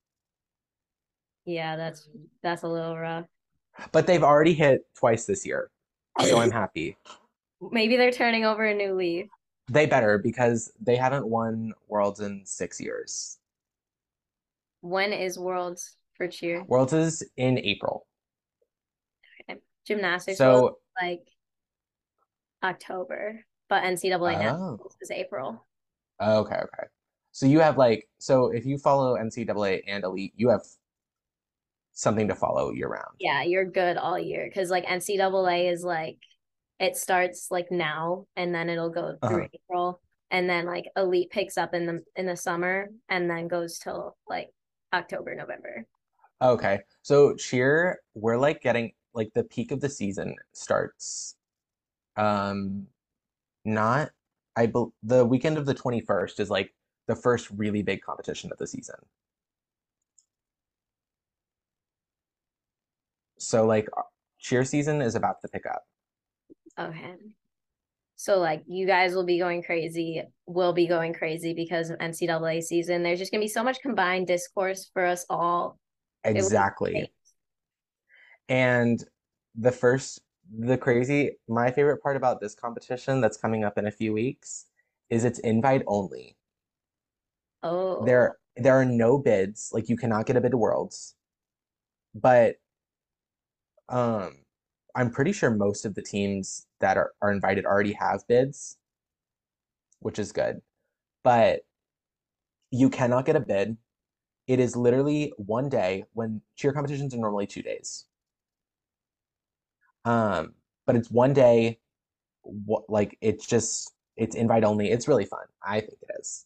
[1.45, 2.09] Yeah, that's
[2.41, 3.25] that's a little rough.
[3.91, 5.69] But they've already hit twice this year.
[6.21, 6.97] So I'm happy.
[7.71, 9.27] Maybe they're turning over a new leaf.
[9.69, 13.39] They better because they haven't won Worlds in six years.
[14.81, 16.63] When is Worlds for cheer?
[16.67, 18.05] Worlds is in April.
[19.49, 19.59] Okay.
[19.85, 21.27] Gymnastics So is like
[22.63, 25.65] October, but NCAA oh, is April.
[26.21, 26.87] okay, okay.
[27.31, 30.61] So you have like so if you follow NCAA and Elite, you have
[31.95, 33.15] something to follow year round.
[33.19, 36.17] Yeah, you're good all year because like NCAA is like
[36.79, 39.47] it starts like now and then it'll go through Uh-huh.
[39.53, 43.79] April and then like elite picks up in the in the summer and then goes
[43.79, 44.49] till like
[44.93, 45.85] October, November.
[46.41, 46.79] Okay.
[47.01, 51.35] So cheer, we're like getting like the peak of the season starts
[52.17, 52.85] um
[53.65, 54.09] not
[54.57, 56.73] I bel the weekend of the 21st is like
[57.07, 58.95] the first really big competition of the season.
[63.37, 64.01] So like uh,
[64.39, 65.83] cheer season is about to pick up.
[66.79, 67.15] Okay.
[68.15, 72.63] So like you guys will be going crazy, we'll be going crazy because of NCAA
[72.63, 73.03] season.
[73.03, 75.79] There's just gonna be so much combined discourse for us all.
[76.25, 77.11] Will Exactly.
[78.47, 79.03] And
[79.55, 80.21] the first,
[80.57, 84.65] the crazy, my favorite part about this competition that's coming up in a few weeks
[85.09, 86.37] is it's invite only.
[87.63, 91.15] Oh, There, there are no bids, like you cannot get a bid to Worlds,
[92.13, 92.57] but
[93.89, 94.37] um,
[94.95, 98.77] I'm pretty sure most of the teams that are, are invited already have bids,
[99.99, 100.61] which is good.
[101.23, 101.61] But
[102.71, 103.77] you cannot get a bid.
[104.47, 108.05] It is literally one day when cheer competitions are normally two days.
[110.05, 110.53] Um,
[110.85, 111.79] but it's one day,
[112.43, 114.91] what like it's just it's invite only.
[114.91, 115.45] It's really fun.
[115.65, 116.45] I think it is.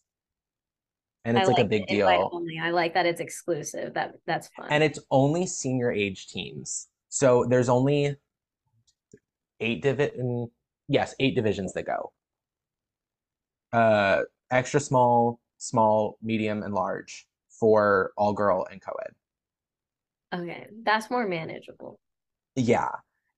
[1.26, 2.30] And it's like a big deal.
[2.32, 2.58] only.
[2.58, 3.92] I like that it's exclusive.
[3.92, 4.68] That that's fun.
[4.70, 6.88] And it's only senior age teams.
[7.10, 8.16] So there's only
[9.60, 10.10] eight divi
[10.88, 12.12] yes, eight divisions that go.
[13.72, 19.12] Uh extra small, small, medium, and large for all girl and co-ed.
[20.40, 22.00] Okay, that's more manageable.
[22.56, 22.88] Yeah.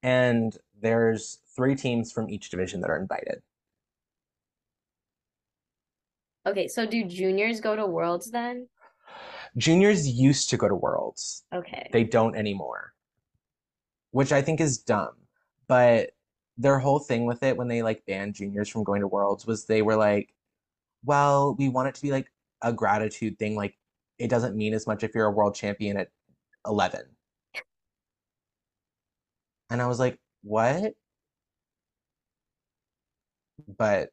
[0.02, 3.42] And there's three teams from each division that are invited.
[6.46, 8.68] Okay, so do juniors go to Worlds then?
[9.56, 11.44] Juniors used to go to Worlds.
[11.54, 11.88] Okay.
[11.92, 12.91] They don't anymore,
[14.12, 15.14] which I think is dumb.
[15.66, 16.10] But
[16.56, 19.64] their whole thing with it when they like banned juniors from going to Worlds was
[19.64, 20.32] they were like,
[21.04, 22.30] well, we want it to be like
[22.62, 23.56] a gratitude thing.
[23.56, 23.76] Like
[24.18, 26.08] it doesn't mean as much if you're a world champion at
[26.66, 27.00] 11.
[29.70, 30.92] And I was like, what?
[33.78, 34.10] But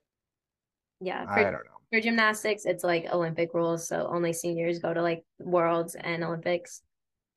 [1.01, 1.79] Yeah, I don't know.
[1.91, 6.81] for gymnastics, it's like Olympic rules, so only seniors go to like Worlds and Olympics.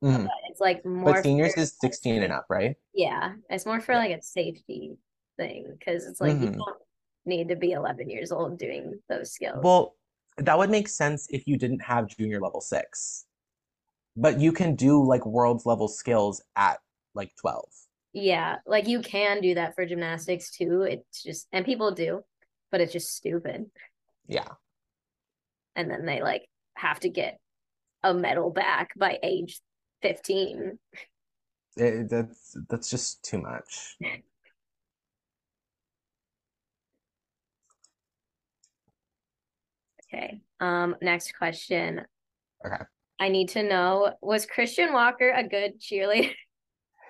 [0.03, 0.27] Mhm.
[0.49, 2.75] It's like more But seniors for, is 16 and up, right?
[2.93, 4.97] yeah, it's more for like a safety
[5.37, 6.57] thing because it's like you Mhm.
[6.57, 6.81] don't
[7.25, 9.63] need to be 11 years old doing those skills.
[9.63, 9.95] Well,
[10.37, 13.25] that would make sense if you didn't have junior level six.
[14.15, 16.79] But you can do like world's level skills at
[17.15, 17.65] like 12.
[18.11, 20.81] Yeah, like you can do that for gymnastics too.
[20.83, 22.23] It's just, and people do,
[22.71, 23.71] but it's just stupid.
[24.27, 24.49] Yeah.
[25.75, 27.39] And then they like have to get
[28.03, 29.59] a medal back by age
[30.03, 30.77] 15.
[31.75, 33.97] It, that's that's just too much.
[40.13, 40.41] Okay.
[40.59, 42.01] Um, next question.
[42.63, 42.83] Okay.
[43.19, 46.33] I need to know, was Christian Walker a good cheerleader?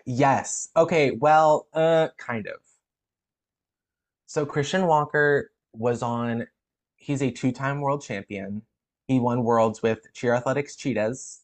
[0.05, 0.67] Yes.
[0.75, 2.59] Okay, well, uh kind of.
[4.25, 6.45] So Christian Walker was on
[6.97, 8.63] he's a two-time world champion.
[9.07, 11.42] He won worlds with Cheer Athletics Cheetahs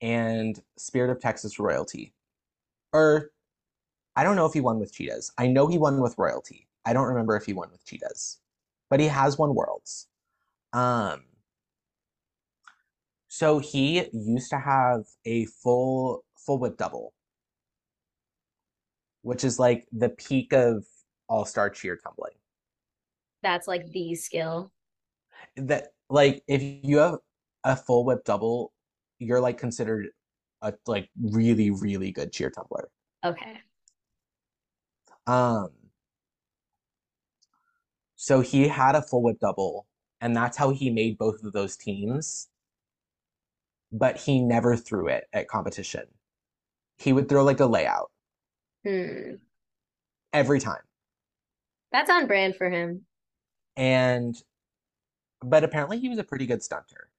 [0.00, 2.14] and Spirit of Texas Royalty.
[2.92, 3.30] Or
[4.16, 5.32] I don't know if he won with Cheetahs.
[5.38, 6.68] I know he won with Royalty.
[6.84, 8.38] I don't remember if he won with Cheetahs.
[8.88, 10.08] But he has won worlds.
[10.72, 11.24] Um
[13.28, 17.12] so he used to have a full full whip double,
[19.22, 20.84] which is like the peak of
[21.28, 22.32] all-star cheer tumbling.
[23.42, 24.72] That's like the skill.
[25.56, 27.18] That like if you have
[27.62, 28.72] a full whip double,
[29.20, 30.08] you're like considered
[30.62, 32.90] a like really, really good cheer tumbler.
[33.24, 33.60] Okay.
[35.26, 35.70] Um,
[38.16, 39.86] so he had a full whip double,
[40.20, 42.48] and that's how he made both of those teams.
[43.92, 46.06] But he never threw it at competition.
[46.98, 48.10] He would throw like a layout
[48.84, 49.36] Hmm.
[50.32, 50.82] every time.
[51.92, 53.06] That's on brand for him.
[53.76, 54.36] And
[55.42, 57.09] but apparently he was a pretty good stunter.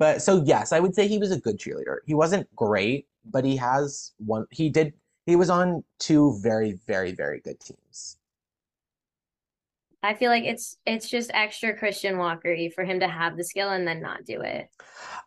[0.00, 1.98] But so yes, I would say he was a good cheerleader.
[2.06, 4.94] He wasn't great, but he has one he did
[5.26, 8.16] he was on two very, very, very good teams.
[10.02, 13.68] I feel like it's it's just extra Christian Walkery for him to have the skill
[13.68, 14.70] and then not do it.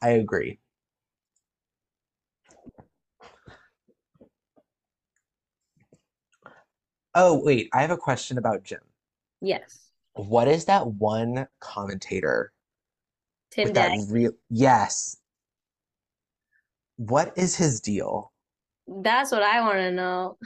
[0.01, 0.57] I agree.
[7.13, 8.79] Oh, wait, I have a question about gym.
[9.39, 9.91] Yes.
[10.15, 12.51] What is that one commentator
[13.53, 15.17] Tim with that real yes.
[16.97, 18.31] What is his deal?
[18.87, 20.37] That's what I want to know.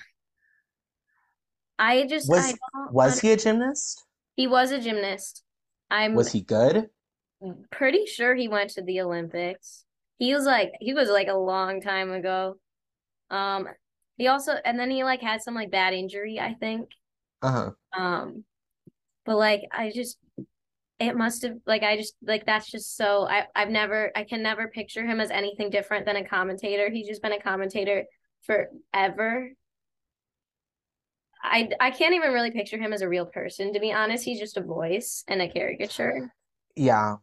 [1.79, 4.03] I just Was I don't was he a gymnast?
[4.35, 5.43] he was a gymnast.
[5.89, 6.89] I'm Was he good?
[7.71, 9.85] pretty sure he went to the Olympics.
[10.19, 12.57] He was like he was like a long time ago.
[13.29, 13.67] Um
[14.17, 16.89] he also and then he like had some like bad injury, I think.
[17.41, 17.71] Uh-huh.
[17.97, 18.43] Um
[19.25, 20.17] but like I just
[20.99, 24.41] it must have like I just like that's just so I I've never I can
[24.41, 26.89] never picture him as anything different than a commentator.
[26.89, 28.05] He's just been a commentator
[28.43, 29.51] forever.
[31.43, 34.23] I I can't even really picture him as a real person to be honest.
[34.25, 36.33] He's just a voice and a caricature.
[36.75, 37.17] Yeah.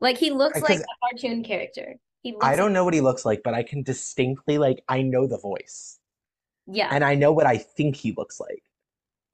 [0.00, 1.96] Like he looks like a cartoon character.
[2.22, 5.02] He looks I don't know what he looks like, but I can distinctly like I
[5.02, 5.98] know the voice.
[6.66, 6.90] yeah.
[6.90, 8.62] And I know what I think he looks like,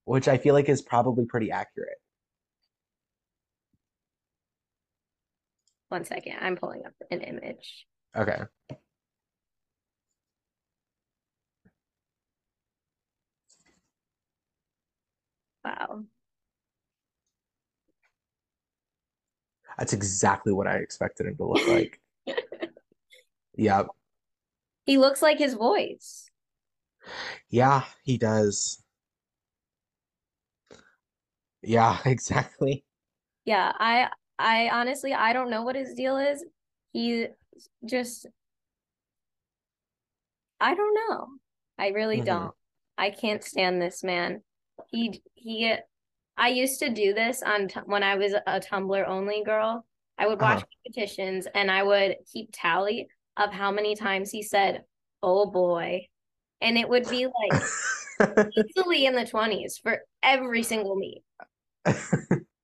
[0.04, 1.98] which I feel like is probably pretty accurate.
[5.88, 6.34] One second.
[6.40, 7.86] I'm pulling up an image.
[8.16, 8.42] Okay.
[15.64, 16.04] Wow.
[19.78, 22.00] That's exactly what I expected him to look like.
[23.58, 23.86] Yep.
[24.84, 26.30] He looks like his voice.
[27.48, 28.82] Yeah, he does.
[31.62, 32.84] Yeah, exactly.
[33.44, 36.44] Yeah, I I honestly I don't know what his deal is.
[36.92, 37.28] He
[37.84, 38.26] just
[40.60, 41.26] I don't know.
[41.78, 42.24] I really Mhm.
[42.24, 42.54] don't.
[42.98, 44.42] I can't stand this man.
[44.88, 45.74] He he
[46.36, 49.86] I used to do this on t when I was a Tumblr only girl.
[50.18, 50.66] I would watch Uh-huh.
[50.84, 54.84] competitions and I would keep tally of how many times he said,
[55.22, 56.08] "Oh boy."
[56.60, 57.70] And it would be like
[58.56, 61.24] easily in the 20s for every single meet.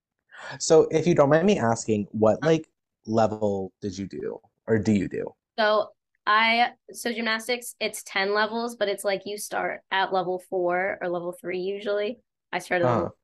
[0.59, 2.69] So, if you don't mind me asking, what like
[3.07, 5.35] level did you do or do you do?
[5.59, 5.89] So
[6.27, 11.09] I so gymnastics, it's 10 levels, but it's like you start at level four or
[11.09, 12.19] level three usually.
[12.53, 12.89] I started Uh-huh.
[12.89, 13.17] level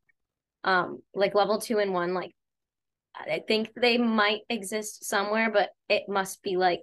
[0.65, 2.33] um like level two and one, like
[3.17, 6.83] I think they might exist somewhere, but it must be like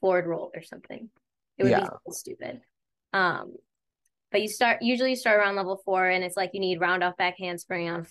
[0.00, 1.10] forward roll or something.
[1.58, 1.98] It would be Yeah.
[2.06, 2.62] so stupid.
[3.12, 3.54] Um
[4.32, 7.04] but you start usually you start around level four and it's like you need round
[7.04, 8.04] off back handspring on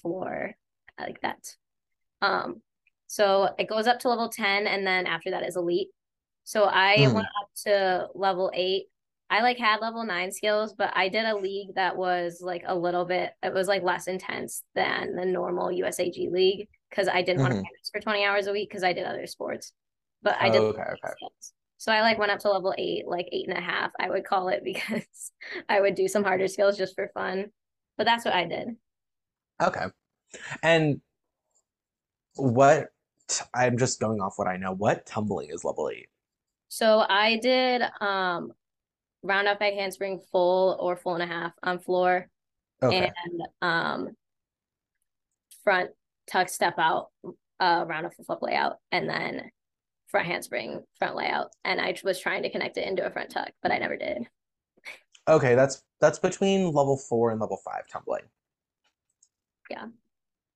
[0.97, 1.55] floor like that.
[2.21, 2.61] Um
[3.07, 5.89] so it goes up to level 10 and then after that is elite.
[6.45, 7.13] So I Hmm.
[7.13, 8.85] went up to level eight.
[9.29, 12.75] I like had level nine skills, but I did a league that was like a
[12.77, 17.41] little bit, it was like less intense than the normal USAG league because I didn't
[17.41, 19.73] want to practice for 20 hours a week because I did other sports.
[20.23, 21.13] But I did Oh, okay.
[21.77, 24.25] So I like went up to level eight, like eight and a half, I would
[24.25, 25.31] call it because
[25.67, 27.51] I would do some harder skills just for fun.
[27.97, 28.77] But that's what I did.
[29.61, 29.87] Okay.
[30.61, 31.01] And
[32.35, 32.89] what
[33.53, 34.73] I'm just going off what I know.
[34.73, 36.09] What tumbling is level eight?
[36.69, 38.51] So I did um
[39.21, 42.27] round off back handspring full or full and a half on floor
[42.81, 43.11] Okay.
[43.25, 44.15] and um
[45.63, 45.91] front
[46.29, 47.09] tuck step out
[47.59, 49.49] uh round off flip layout and then
[50.07, 53.51] front handspring front layout and I was trying to connect it into a front tuck
[53.61, 54.27] but I never did.
[55.27, 58.23] Okay, that's that's between level four and level five tumbling.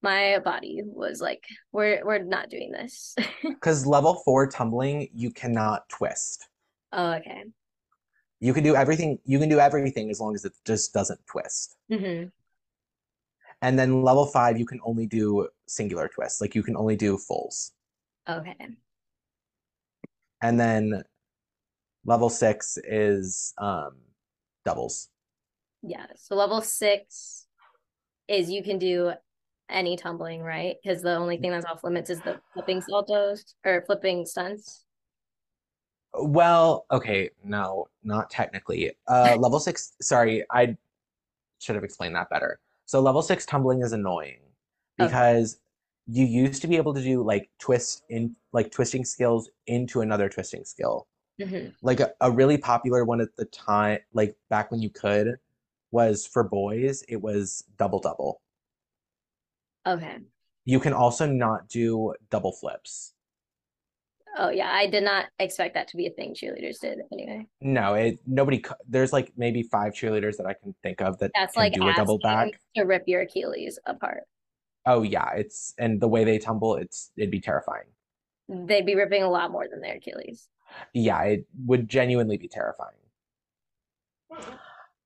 [0.04, 3.16] My body was like we're we're not doing this.
[3.44, 6.48] Because level four tumbling, you cannot twist.
[6.94, 7.44] oh okay.
[8.40, 11.76] You can do everything, you can do everything as long as it just doesn't twist.
[11.92, 12.26] hmm
[13.64, 16.40] And then level five, you can only do singular twists.
[16.42, 17.72] Like you can only do fulls.
[18.30, 18.56] Okay.
[20.44, 21.04] And then
[22.06, 23.98] level six is um
[24.66, 25.10] doubles.
[25.82, 26.06] Yeah.
[26.16, 27.48] So level six
[28.28, 29.14] is you can do
[29.70, 30.76] any tumbling, right?
[30.84, 34.86] Because the only thing that's off limits is the flipping saltos or flipping stunts.
[36.20, 38.92] Well, okay, no, not technically.
[39.08, 40.78] Uh, level six, sorry, I
[41.60, 42.60] should have explained that better.
[42.86, 44.40] So level six tumbling is annoying
[45.00, 45.06] Okay.
[45.08, 45.60] because
[46.08, 50.30] you used to be able to do like twist in like twisting skills into another
[50.30, 51.08] twisting skill.
[51.40, 55.38] hmm Like a, a really popular one at the time, like back when you could,
[55.92, 58.42] was for boys, it was double double.
[59.88, 60.18] Okay.
[60.66, 63.14] You can also not do double flips.
[64.38, 67.48] Oh yeah, I did not expect that to be a thing cheerleaders did anyway.
[67.62, 68.64] No, it nobody.
[68.88, 71.88] There's like maybe five cheerleaders that I can think of that That's can like do
[71.88, 72.50] a double back.
[72.76, 74.24] to rip your Achilles apart.
[74.86, 77.86] Oh yeah, it's and the way they tumble, it's it'd be terrifying.
[78.48, 80.50] They'd be ripping a lot more than their Achilles.
[80.94, 82.96] Yeah, it would genuinely be terrifying.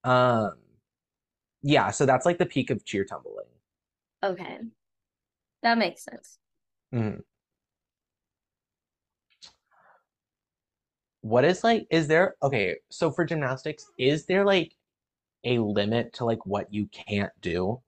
[0.03, 0.53] Um,
[1.61, 3.45] yeah, so that's like the peak of cheer tumbling.
[4.24, 4.59] Okay.
[5.63, 6.38] That makes sense.
[6.93, 7.24] Mhm.
[11.22, 14.76] What is like, is there, okay, so for gymnastics, is there like
[15.43, 17.82] a limit to like what you can't do?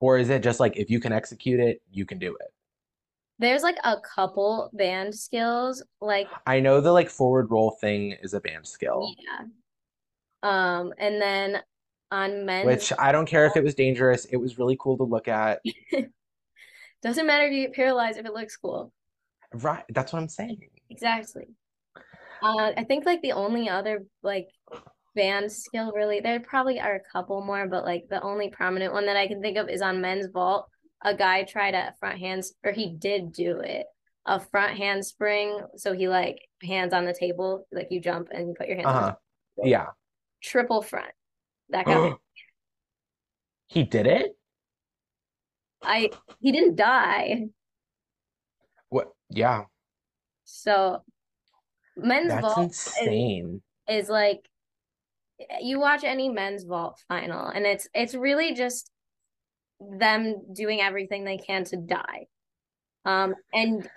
[0.00, 2.52] Or is it just like if you can execute it, you can do it?
[3.38, 8.34] There's like a couple banned skills, like I know the like forward roll thing is
[8.34, 9.44] a banned skill, yeah.
[10.42, 11.62] Um, and then
[12.10, 14.24] on men's which I don't care if it was dangerous.
[14.26, 15.60] It was really cool to look at.
[17.02, 18.92] doesn't matter if you get paralyzed if it looks cool.
[19.52, 20.60] Right, that's what I'm saying.
[20.90, 21.48] Exactly.
[22.42, 24.48] Uh, I think like the only other like
[25.14, 29.06] banned skill really there probably are a couple more, but like the only prominent one
[29.06, 30.68] that I can think of is on men's vault.
[31.02, 33.86] A guy tried a front hands or he did do it.
[34.26, 35.58] A front handspring.
[35.76, 38.86] So he like hands on the table, like you jump and you put your hands
[38.88, 39.16] on the Uh-huh.
[39.64, 39.86] Yeah.
[40.42, 41.10] triple front.
[41.70, 42.14] That guy
[43.68, 44.36] He did it?
[45.82, 46.10] I
[46.40, 47.48] he didn't die.
[48.88, 49.12] What?
[49.30, 49.64] Yeah,
[50.44, 51.02] So
[51.96, 53.62] men's that's vault insane.
[53.88, 54.48] is like
[55.60, 58.90] you watch any men's vault final and it's it's really just
[59.80, 62.26] them doing everything they can to die
[63.04, 63.88] um and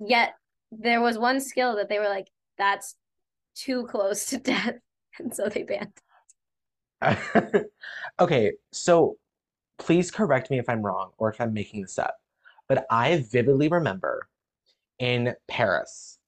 [0.00, 0.34] yet
[0.70, 2.28] there was one skill that they were like
[2.58, 2.96] that's
[3.54, 4.74] too close to death
[5.18, 5.92] and so they banned
[8.20, 9.16] Okay, so
[9.78, 12.18] please correct me if I'm wrong or if I'm making this up,
[12.68, 14.28] but I vividly remember
[14.98, 16.18] in Paris,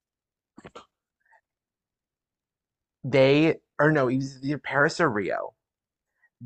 [3.04, 5.52] they, or no, it was either Paris or Rio.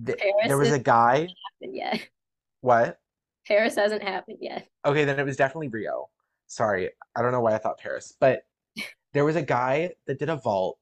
[0.05, 1.29] Th- Paris there was a guy,
[1.61, 2.09] yet
[2.61, 2.99] what?
[3.47, 6.09] paris hasn't happened yet Okay, then it was definitely Rio.
[6.49, 8.47] Sorry, I don't know why I thought Paris, but
[9.13, 10.79] there was a guy that did a vault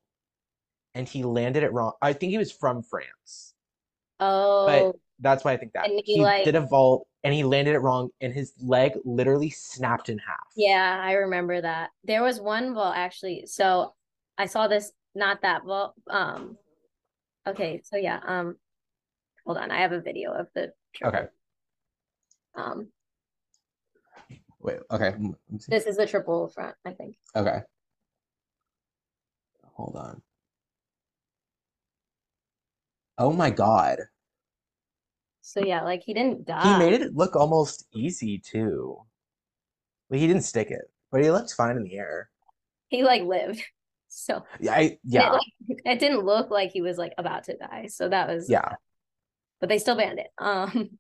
[0.95, 1.93] and he landed it wrong.
[2.01, 3.55] I think he was from France.
[4.21, 5.89] oh But that's why I think that.
[5.89, 8.93] And he, He like- did a vault and he landed it wrong and his leg
[9.05, 10.47] literally snapped in half.
[10.57, 13.95] yeah i remember that there was one vault actually so
[14.37, 16.59] i saw this not that vault um
[17.47, 18.57] okay so yeah um
[19.47, 21.19] hold on i have a video of the triple.
[21.19, 21.29] Okay.
[22.57, 22.89] um
[24.61, 25.11] Wait, okay.
[25.11, 25.67] let me see.
[25.71, 27.17] This is the triple front, I think.
[27.37, 27.59] Okay.
[29.75, 30.23] Hold on.
[33.19, 33.99] Oh my God.
[35.41, 36.73] So yeah, like he didn't die.
[36.73, 38.99] He made it look almost easy too.
[40.11, 42.31] Like he didn't stick it, but he looked fine in the air.
[42.89, 43.63] He like lived.
[44.17, 45.43] So Yeah, I, it, yeah, like,
[45.85, 47.89] it didn't look like he was like about to die.
[47.89, 48.75] So that was yeah.
[49.59, 50.29] but they still banned it.
[50.39, 50.91] Um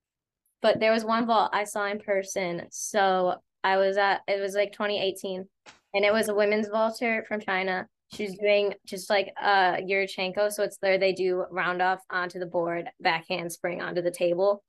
[0.62, 2.66] but there was one vault I saw in person.
[2.70, 5.46] So I was at it was like 2018
[5.94, 7.86] and it was a women's vaulter from China.
[8.12, 10.52] She was doing just like uh Yurchenko.
[10.52, 14.62] So it's there they do round off onto the board, back handspring onto the table,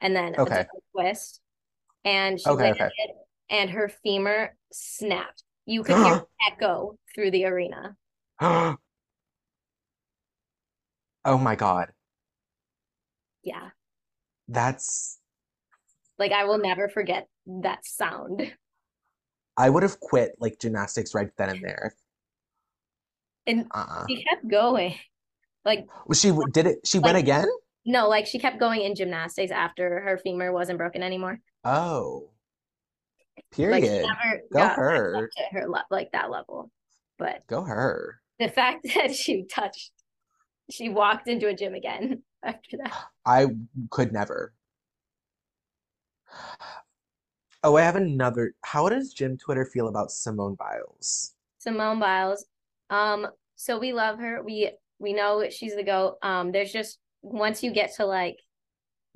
[0.00, 0.64] and then a Okay.
[0.94, 1.40] twist.
[2.04, 2.90] And she Okay, landed okay.
[2.98, 3.10] it,
[3.50, 5.42] and her femur snapped.
[5.66, 7.96] You could hear echo through the arena.
[11.26, 11.88] Oh my God.
[13.42, 13.70] Yeah.
[14.46, 15.18] That's,
[16.18, 18.52] Like I will never forget that sound.
[19.56, 21.94] I would have quit like gymnastics right then and there.
[23.46, 24.06] And Uh-uh.
[24.08, 24.94] she kept going.
[25.64, 26.86] Like Was she did it?
[26.86, 27.46] She went again?
[27.86, 31.40] no, like she kept going in gymnastics after her femur wasn't broken anymore.
[31.64, 32.30] Oh.
[33.36, 34.06] Like Period.
[34.06, 35.30] never Go her.
[35.52, 36.70] her le- like that level.
[37.18, 38.20] But Go her.
[38.38, 39.92] the fact that she touched,
[40.70, 42.92] she walked into a gym again after that.
[43.24, 43.46] I
[43.90, 44.52] could never.
[47.62, 48.54] Oh, I have another.
[48.62, 51.34] How does Gym Twitter feel about Simone Biles?
[51.58, 52.44] Simone Biles.
[52.94, 53.26] Um,
[53.56, 54.42] so we love her.
[54.42, 56.16] We we know she's the goat.
[56.22, 58.38] Um, there's just once you get to like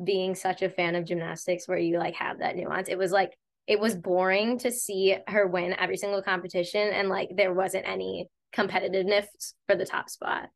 [0.02, 3.32] being such a fan of gymnastics where you like have that nuance, it was like
[3.66, 8.28] it was boring to see her win every single competition and like there wasn't any
[8.56, 9.26] competitiveness
[9.66, 10.48] for the top spot.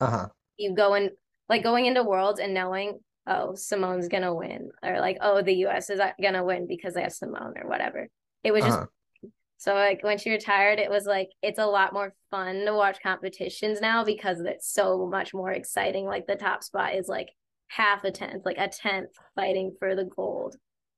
[0.00, 0.28] Uh-huh.
[0.56, 1.10] You go in
[1.48, 5.90] like going into worlds and knowing, oh, Simone's gonna win, or like, oh, the US
[5.90, 8.08] is gonna win because they have Simone or whatever.
[8.44, 8.86] It was just Uh-huh.
[9.62, 12.98] So like when she retired, it was like it's a lot more fun to watch
[13.00, 16.04] competitions now because it's so much more exciting.
[16.04, 17.28] Like the top spot is like
[17.68, 20.56] half a tenth, like a tenth fighting for the gold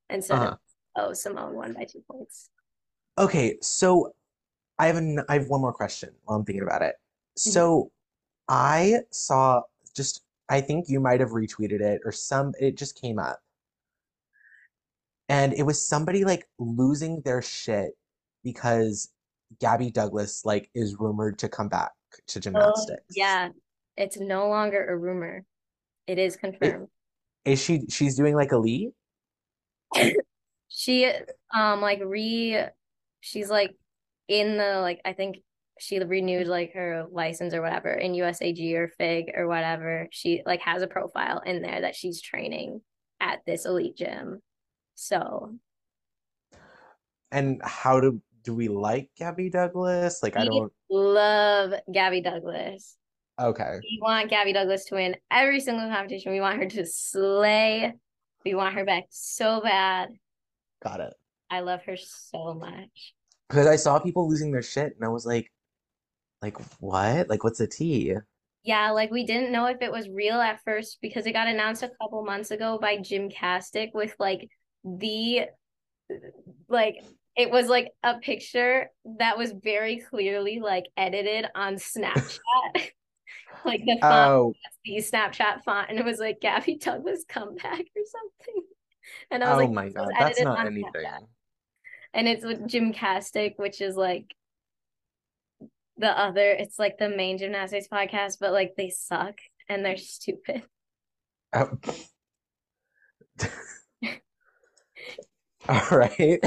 [0.08, 0.52] instead Uh-huh.
[0.52, 0.58] of
[0.96, 2.48] oh Simone won by two points.
[3.18, 4.14] Okay, so
[4.78, 6.94] I have an, I have one more question while I'm thinking about it.
[7.36, 7.90] So
[8.48, 9.62] I saw
[9.94, 13.40] just I think you might have retweeted it or some it just came up.
[15.28, 17.92] And it was somebody like losing their shit
[18.44, 19.10] because
[19.60, 21.92] Gabby Douglas like is rumored to come back
[22.28, 23.02] to Oh, gymnastics.
[23.16, 23.48] yeah.
[23.96, 25.44] It's no longer a rumor.
[26.06, 26.88] It is confirmed.
[27.44, 28.92] Is she she's doing like elite?
[30.68, 31.08] She
[31.54, 32.58] um like re
[33.20, 33.76] she's like
[34.26, 35.36] in the like I think
[35.78, 40.08] she renewed like her license or whatever in USAG or FIG or whatever.
[40.10, 42.80] She like has a profile in there that she's training
[43.20, 44.40] at this elite gym.
[44.96, 45.54] So
[47.30, 50.22] And how do do we like Gabby Douglas?
[50.22, 52.96] Like I don't love Gabby Douglas.
[53.40, 53.78] okay.
[53.82, 56.32] We want Gabby Douglas to win every single competition.
[56.32, 57.92] We want her to slay.
[58.44, 60.10] We want her back so bad.
[60.82, 61.14] Got it.
[61.50, 63.14] I love her so much.
[63.48, 65.50] Because I saw people losing their shit and I was like
[66.42, 67.28] like what?
[67.28, 68.14] Like what's the tea?
[68.62, 71.82] Yeah, like we didn't know if it was real at first because it got announced
[71.82, 74.48] a couple months ago by Gymcastic with like
[74.84, 75.46] the
[76.68, 76.96] like
[77.36, 82.38] it was like a picture that was very clearly like edited on Snapchat.
[83.64, 84.54] like the font Oh,
[84.84, 88.62] the Snapchat font and it was like Gabby Douglas comeback or something.
[89.30, 90.90] And I was oh like, my God, that's not anything.
[90.94, 91.26] Snapchat.
[92.12, 94.34] And it's with Gymcastic, which is like
[95.96, 99.34] the other, it's like the main gymnastics podcast, but like they suck
[99.68, 100.62] and they're stupid.
[101.56, 101.70] Oh.
[105.68, 106.40] All right.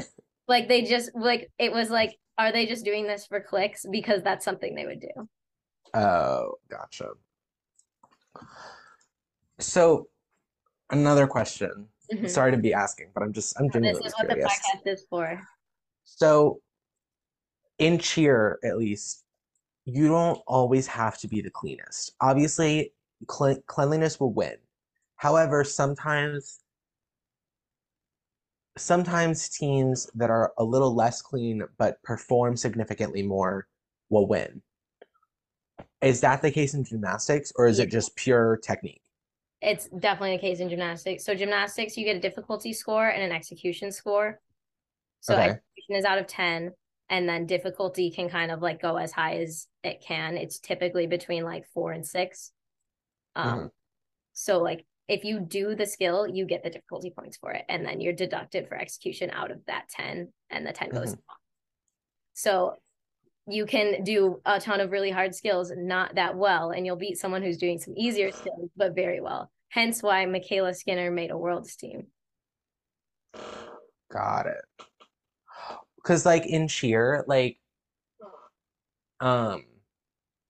[0.47, 3.85] Like they just like it was like, are they just doing this for clicks?
[3.89, 5.27] Because that's something they would do.
[5.93, 7.09] Oh, gotcha.
[9.59, 10.07] So,
[10.91, 11.87] another question.
[12.13, 12.29] Mhm.
[12.29, 14.53] Sorry to be asking, but I'm just I'm genuinely This is what the curious.
[14.53, 15.41] podcast is for.
[16.05, 16.61] So,
[17.79, 19.25] in cheer, at least,
[19.85, 22.13] you don't always have to be the cleanest.
[22.21, 22.93] Obviously,
[23.27, 24.55] cle cleanliness will win.
[25.15, 26.59] However, sometimes
[28.78, 33.67] sometimes teams that are a little less clean but perform significantly more
[34.09, 34.61] will win.
[36.01, 39.01] Is that the case in gymnastics, or is it just pure technique?
[39.61, 41.25] It's definitely the case in gymnastics.
[41.25, 44.39] So gymnastics, you get a difficulty score and an execution score.
[45.21, 45.45] So Okay.
[45.47, 46.71] execution is out of 10,
[47.09, 50.38] and then difficulty can kind of like go as high as it can.
[50.38, 52.51] It's typically between like four and six.
[53.36, 53.71] Um, Mhm.
[54.34, 57.85] so like if you do the skill, you get the difficulty points for it, and
[57.85, 61.19] then you're deducted for execution out of that 10, and the 10 goes Mhm.
[61.29, 61.37] off.
[62.33, 62.81] So
[63.47, 67.17] you can do a ton of really hard skills not that well, and you'll beat
[67.17, 69.49] someone who's doing some easier skills, but very well.
[69.69, 72.11] Hence why MyKayla Skinner made a world's team.
[74.11, 74.65] Got it.
[75.95, 77.59] Because like in cheer, like
[79.19, 79.65] um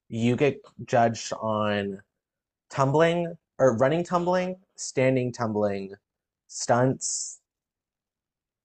[0.10, 2.02] you get judged on
[2.70, 5.94] tumbling or running tumbling, standing tumbling,
[6.48, 7.40] stunts,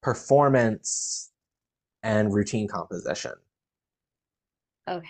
[0.01, 1.31] performance,
[2.03, 3.33] and routine composition.
[4.87, 5.07] Okay.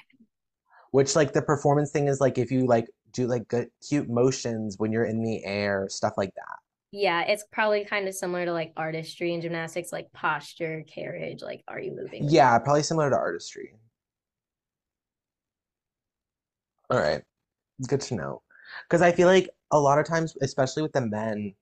[0.91, 4.77] Which like the performance thing is like if you like do like good cute motions
[4.77, 6.57] when you're in the air, stuff like that.
[6.91, 11.63] Yeah, it's probably kind of similar to like artistry and gymnastics, like posture, carriage, like
[11.67, 12.29] are you moving?
[12.29, 13.73] Yeah, probably similar to artistry.
[16.91, 17.23] All right.
[17.87, 18.41] Good to know.
[18.87, 21.53] Because I feel like a lot of times, especially with the men,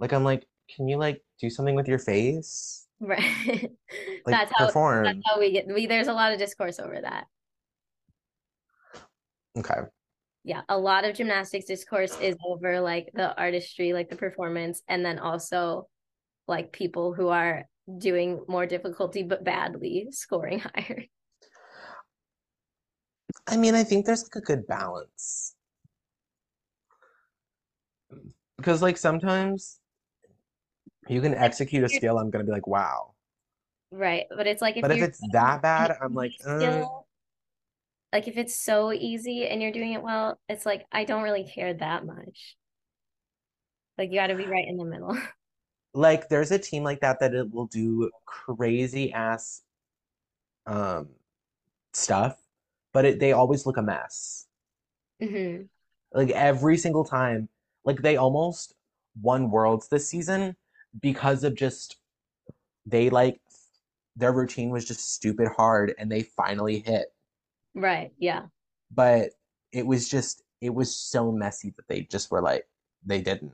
[0.00, 2.86] like I'm like, can you like do something with your face?
[2.98, 3.70] Right.
[4.24, 7.26] Like That's how that's how we get we there's a lot of discourse over that.
[9.58, 9.80] Okay.
[10.44, 15.04] Yeah, a lot of gymnastics discourse is over like the artistry, like the performance, and
[15.04, 15.88] then also
[16.46, 21.04] like people who are doing more difficulty but badly scoring higher.
[23.48, 25.54] I mean, I think there's like a good balance.
[28.62, 29.80] Because like sometimes
[31.08, 33.12] you can execute a skill, I'm gonna be like, wow.
[33.90, 34.26] Right.
[34.34, 36.86] But it's like if But if it's that bad, I'm like, uh,
[38.12, 41.44] like if it's so easy and you're doing it well, it's like I don't really
[41.44, 42.56] care that much.
[43.98, 45.16] Like you got to be right in the middle.
[45.94, 49.62] like there's a team like that that it will do crazy ass
[50.66, 51.08] um
[51.94, 52.38] stuff,
[52.92, 54.46] but it, they always look a mess.
[55.20, 55.68] hmm
[56.12, 57.48] Like every single time,
[57.84, 58.74] like they almost
[59.20, 60.56] won worlds this season
[61.00, 61.96] because of just
[62.86, 63.40] they like
[64.16, 67.06] their routine was just stupid hard and they finally hit.
[67.74, 68.12] Right.
[68.18, 68.42] Yeah.
[68.94, 69.30] But
[69.72, 72.66] it was just it was so messy that they just were like
[73.04, 73.52] they didn't.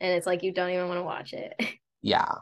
[0.00, 1.54] And it's like you don't even want to watch it.
[2.02, 2.34] Yeah.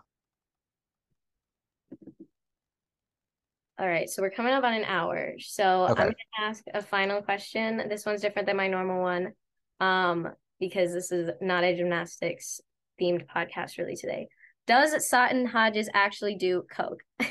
[3.78, 5.34] All right, so we're coming up on an hour.
[5.38, 6.02] So Okay.
[6.02, 7.88] I'm gonna ask a final question.
[7.88, 9.32] This one's different than my normal one.
[9.80, 12.60] Um, because this is not a gymnastics
[13.00, 14.28] themed podcast really today.
[14.68, 17.02] Does Sutton Hodges actually do coke?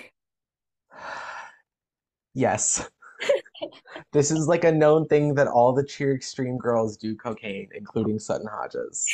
[2.34, 2.88] Yes.
[4.13, 8.17] This is like a known thing that all the cheer extreme girls do cocaine, including
[8.19, 9.05] Sutton Hodges.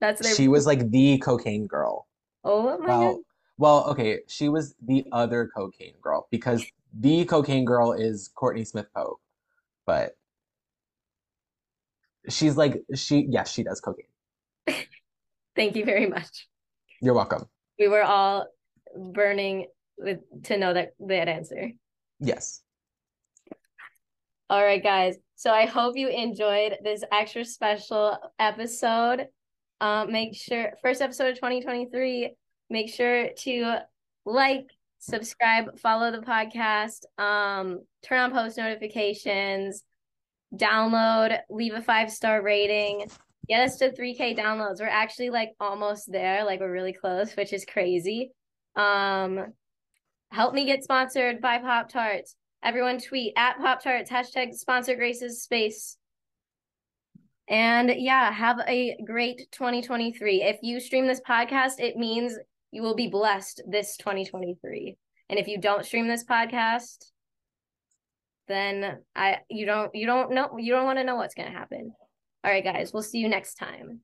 [0.00, 2.06] That's their She was like the cocaine girl.
[2.44, 2.86] oh my god.
[2.86, 3.20] Well,
[3.58, 6.64] well, okay, she was the other cocaine girl because
[6.98, 9.20] the cocaine girl is Courtney Smith Pope,
[9.84, 10.16] but
[12.28, 14.06] she's like she yes, she does cocaine.
[15.56, 16.48] Thank you very much.
[17.00, 17.46] You're welcome.
[17.78, 18.46] We were all
[18.96, 19.66] burning
[19.96, 21.70] with to know that that answer.
[22.20, 22.62] Yes.
[24.50, 25.16] All right, guys.
[25.36, 29.26] So I hope you enjoyed this extra special episode.
[29.80, 32.34] Um, make sure first episode of 2023.
[32.70, 33.78] Make sure to
[34.24, 34.66] like,
[34.98, 39.82] subscribe, follow the podcast, um, turn on post notifications,
[40.54, 43.08] download, leave a five star rating.
[43.48, 44.80] Get us to 3K downloads.
[44.80, 48.32] We're actually like almost there, like we're really close, which is crazy.
[48.76, 49.54] Um,
[50.30, 52.36] help me get sponsored by Pop Tarts.
[52.62, 55.96] Everyone tweet at Pop Tarts, hashtag sponsor Grace's space.
[57.48, 60.42] And yeah, have a great 2023.
[60.42, 62.36] If you stream this podcast, it means
[62.72, 64.96] you will be blessed this 2023.
[65.30, 67.10] And if you don't stream this podcast,
[68.48, 71.92] then I you don't you don't know you don't want to know what's gonna happen.
[72.44, 74.00] All right, guys, we'll see you next time.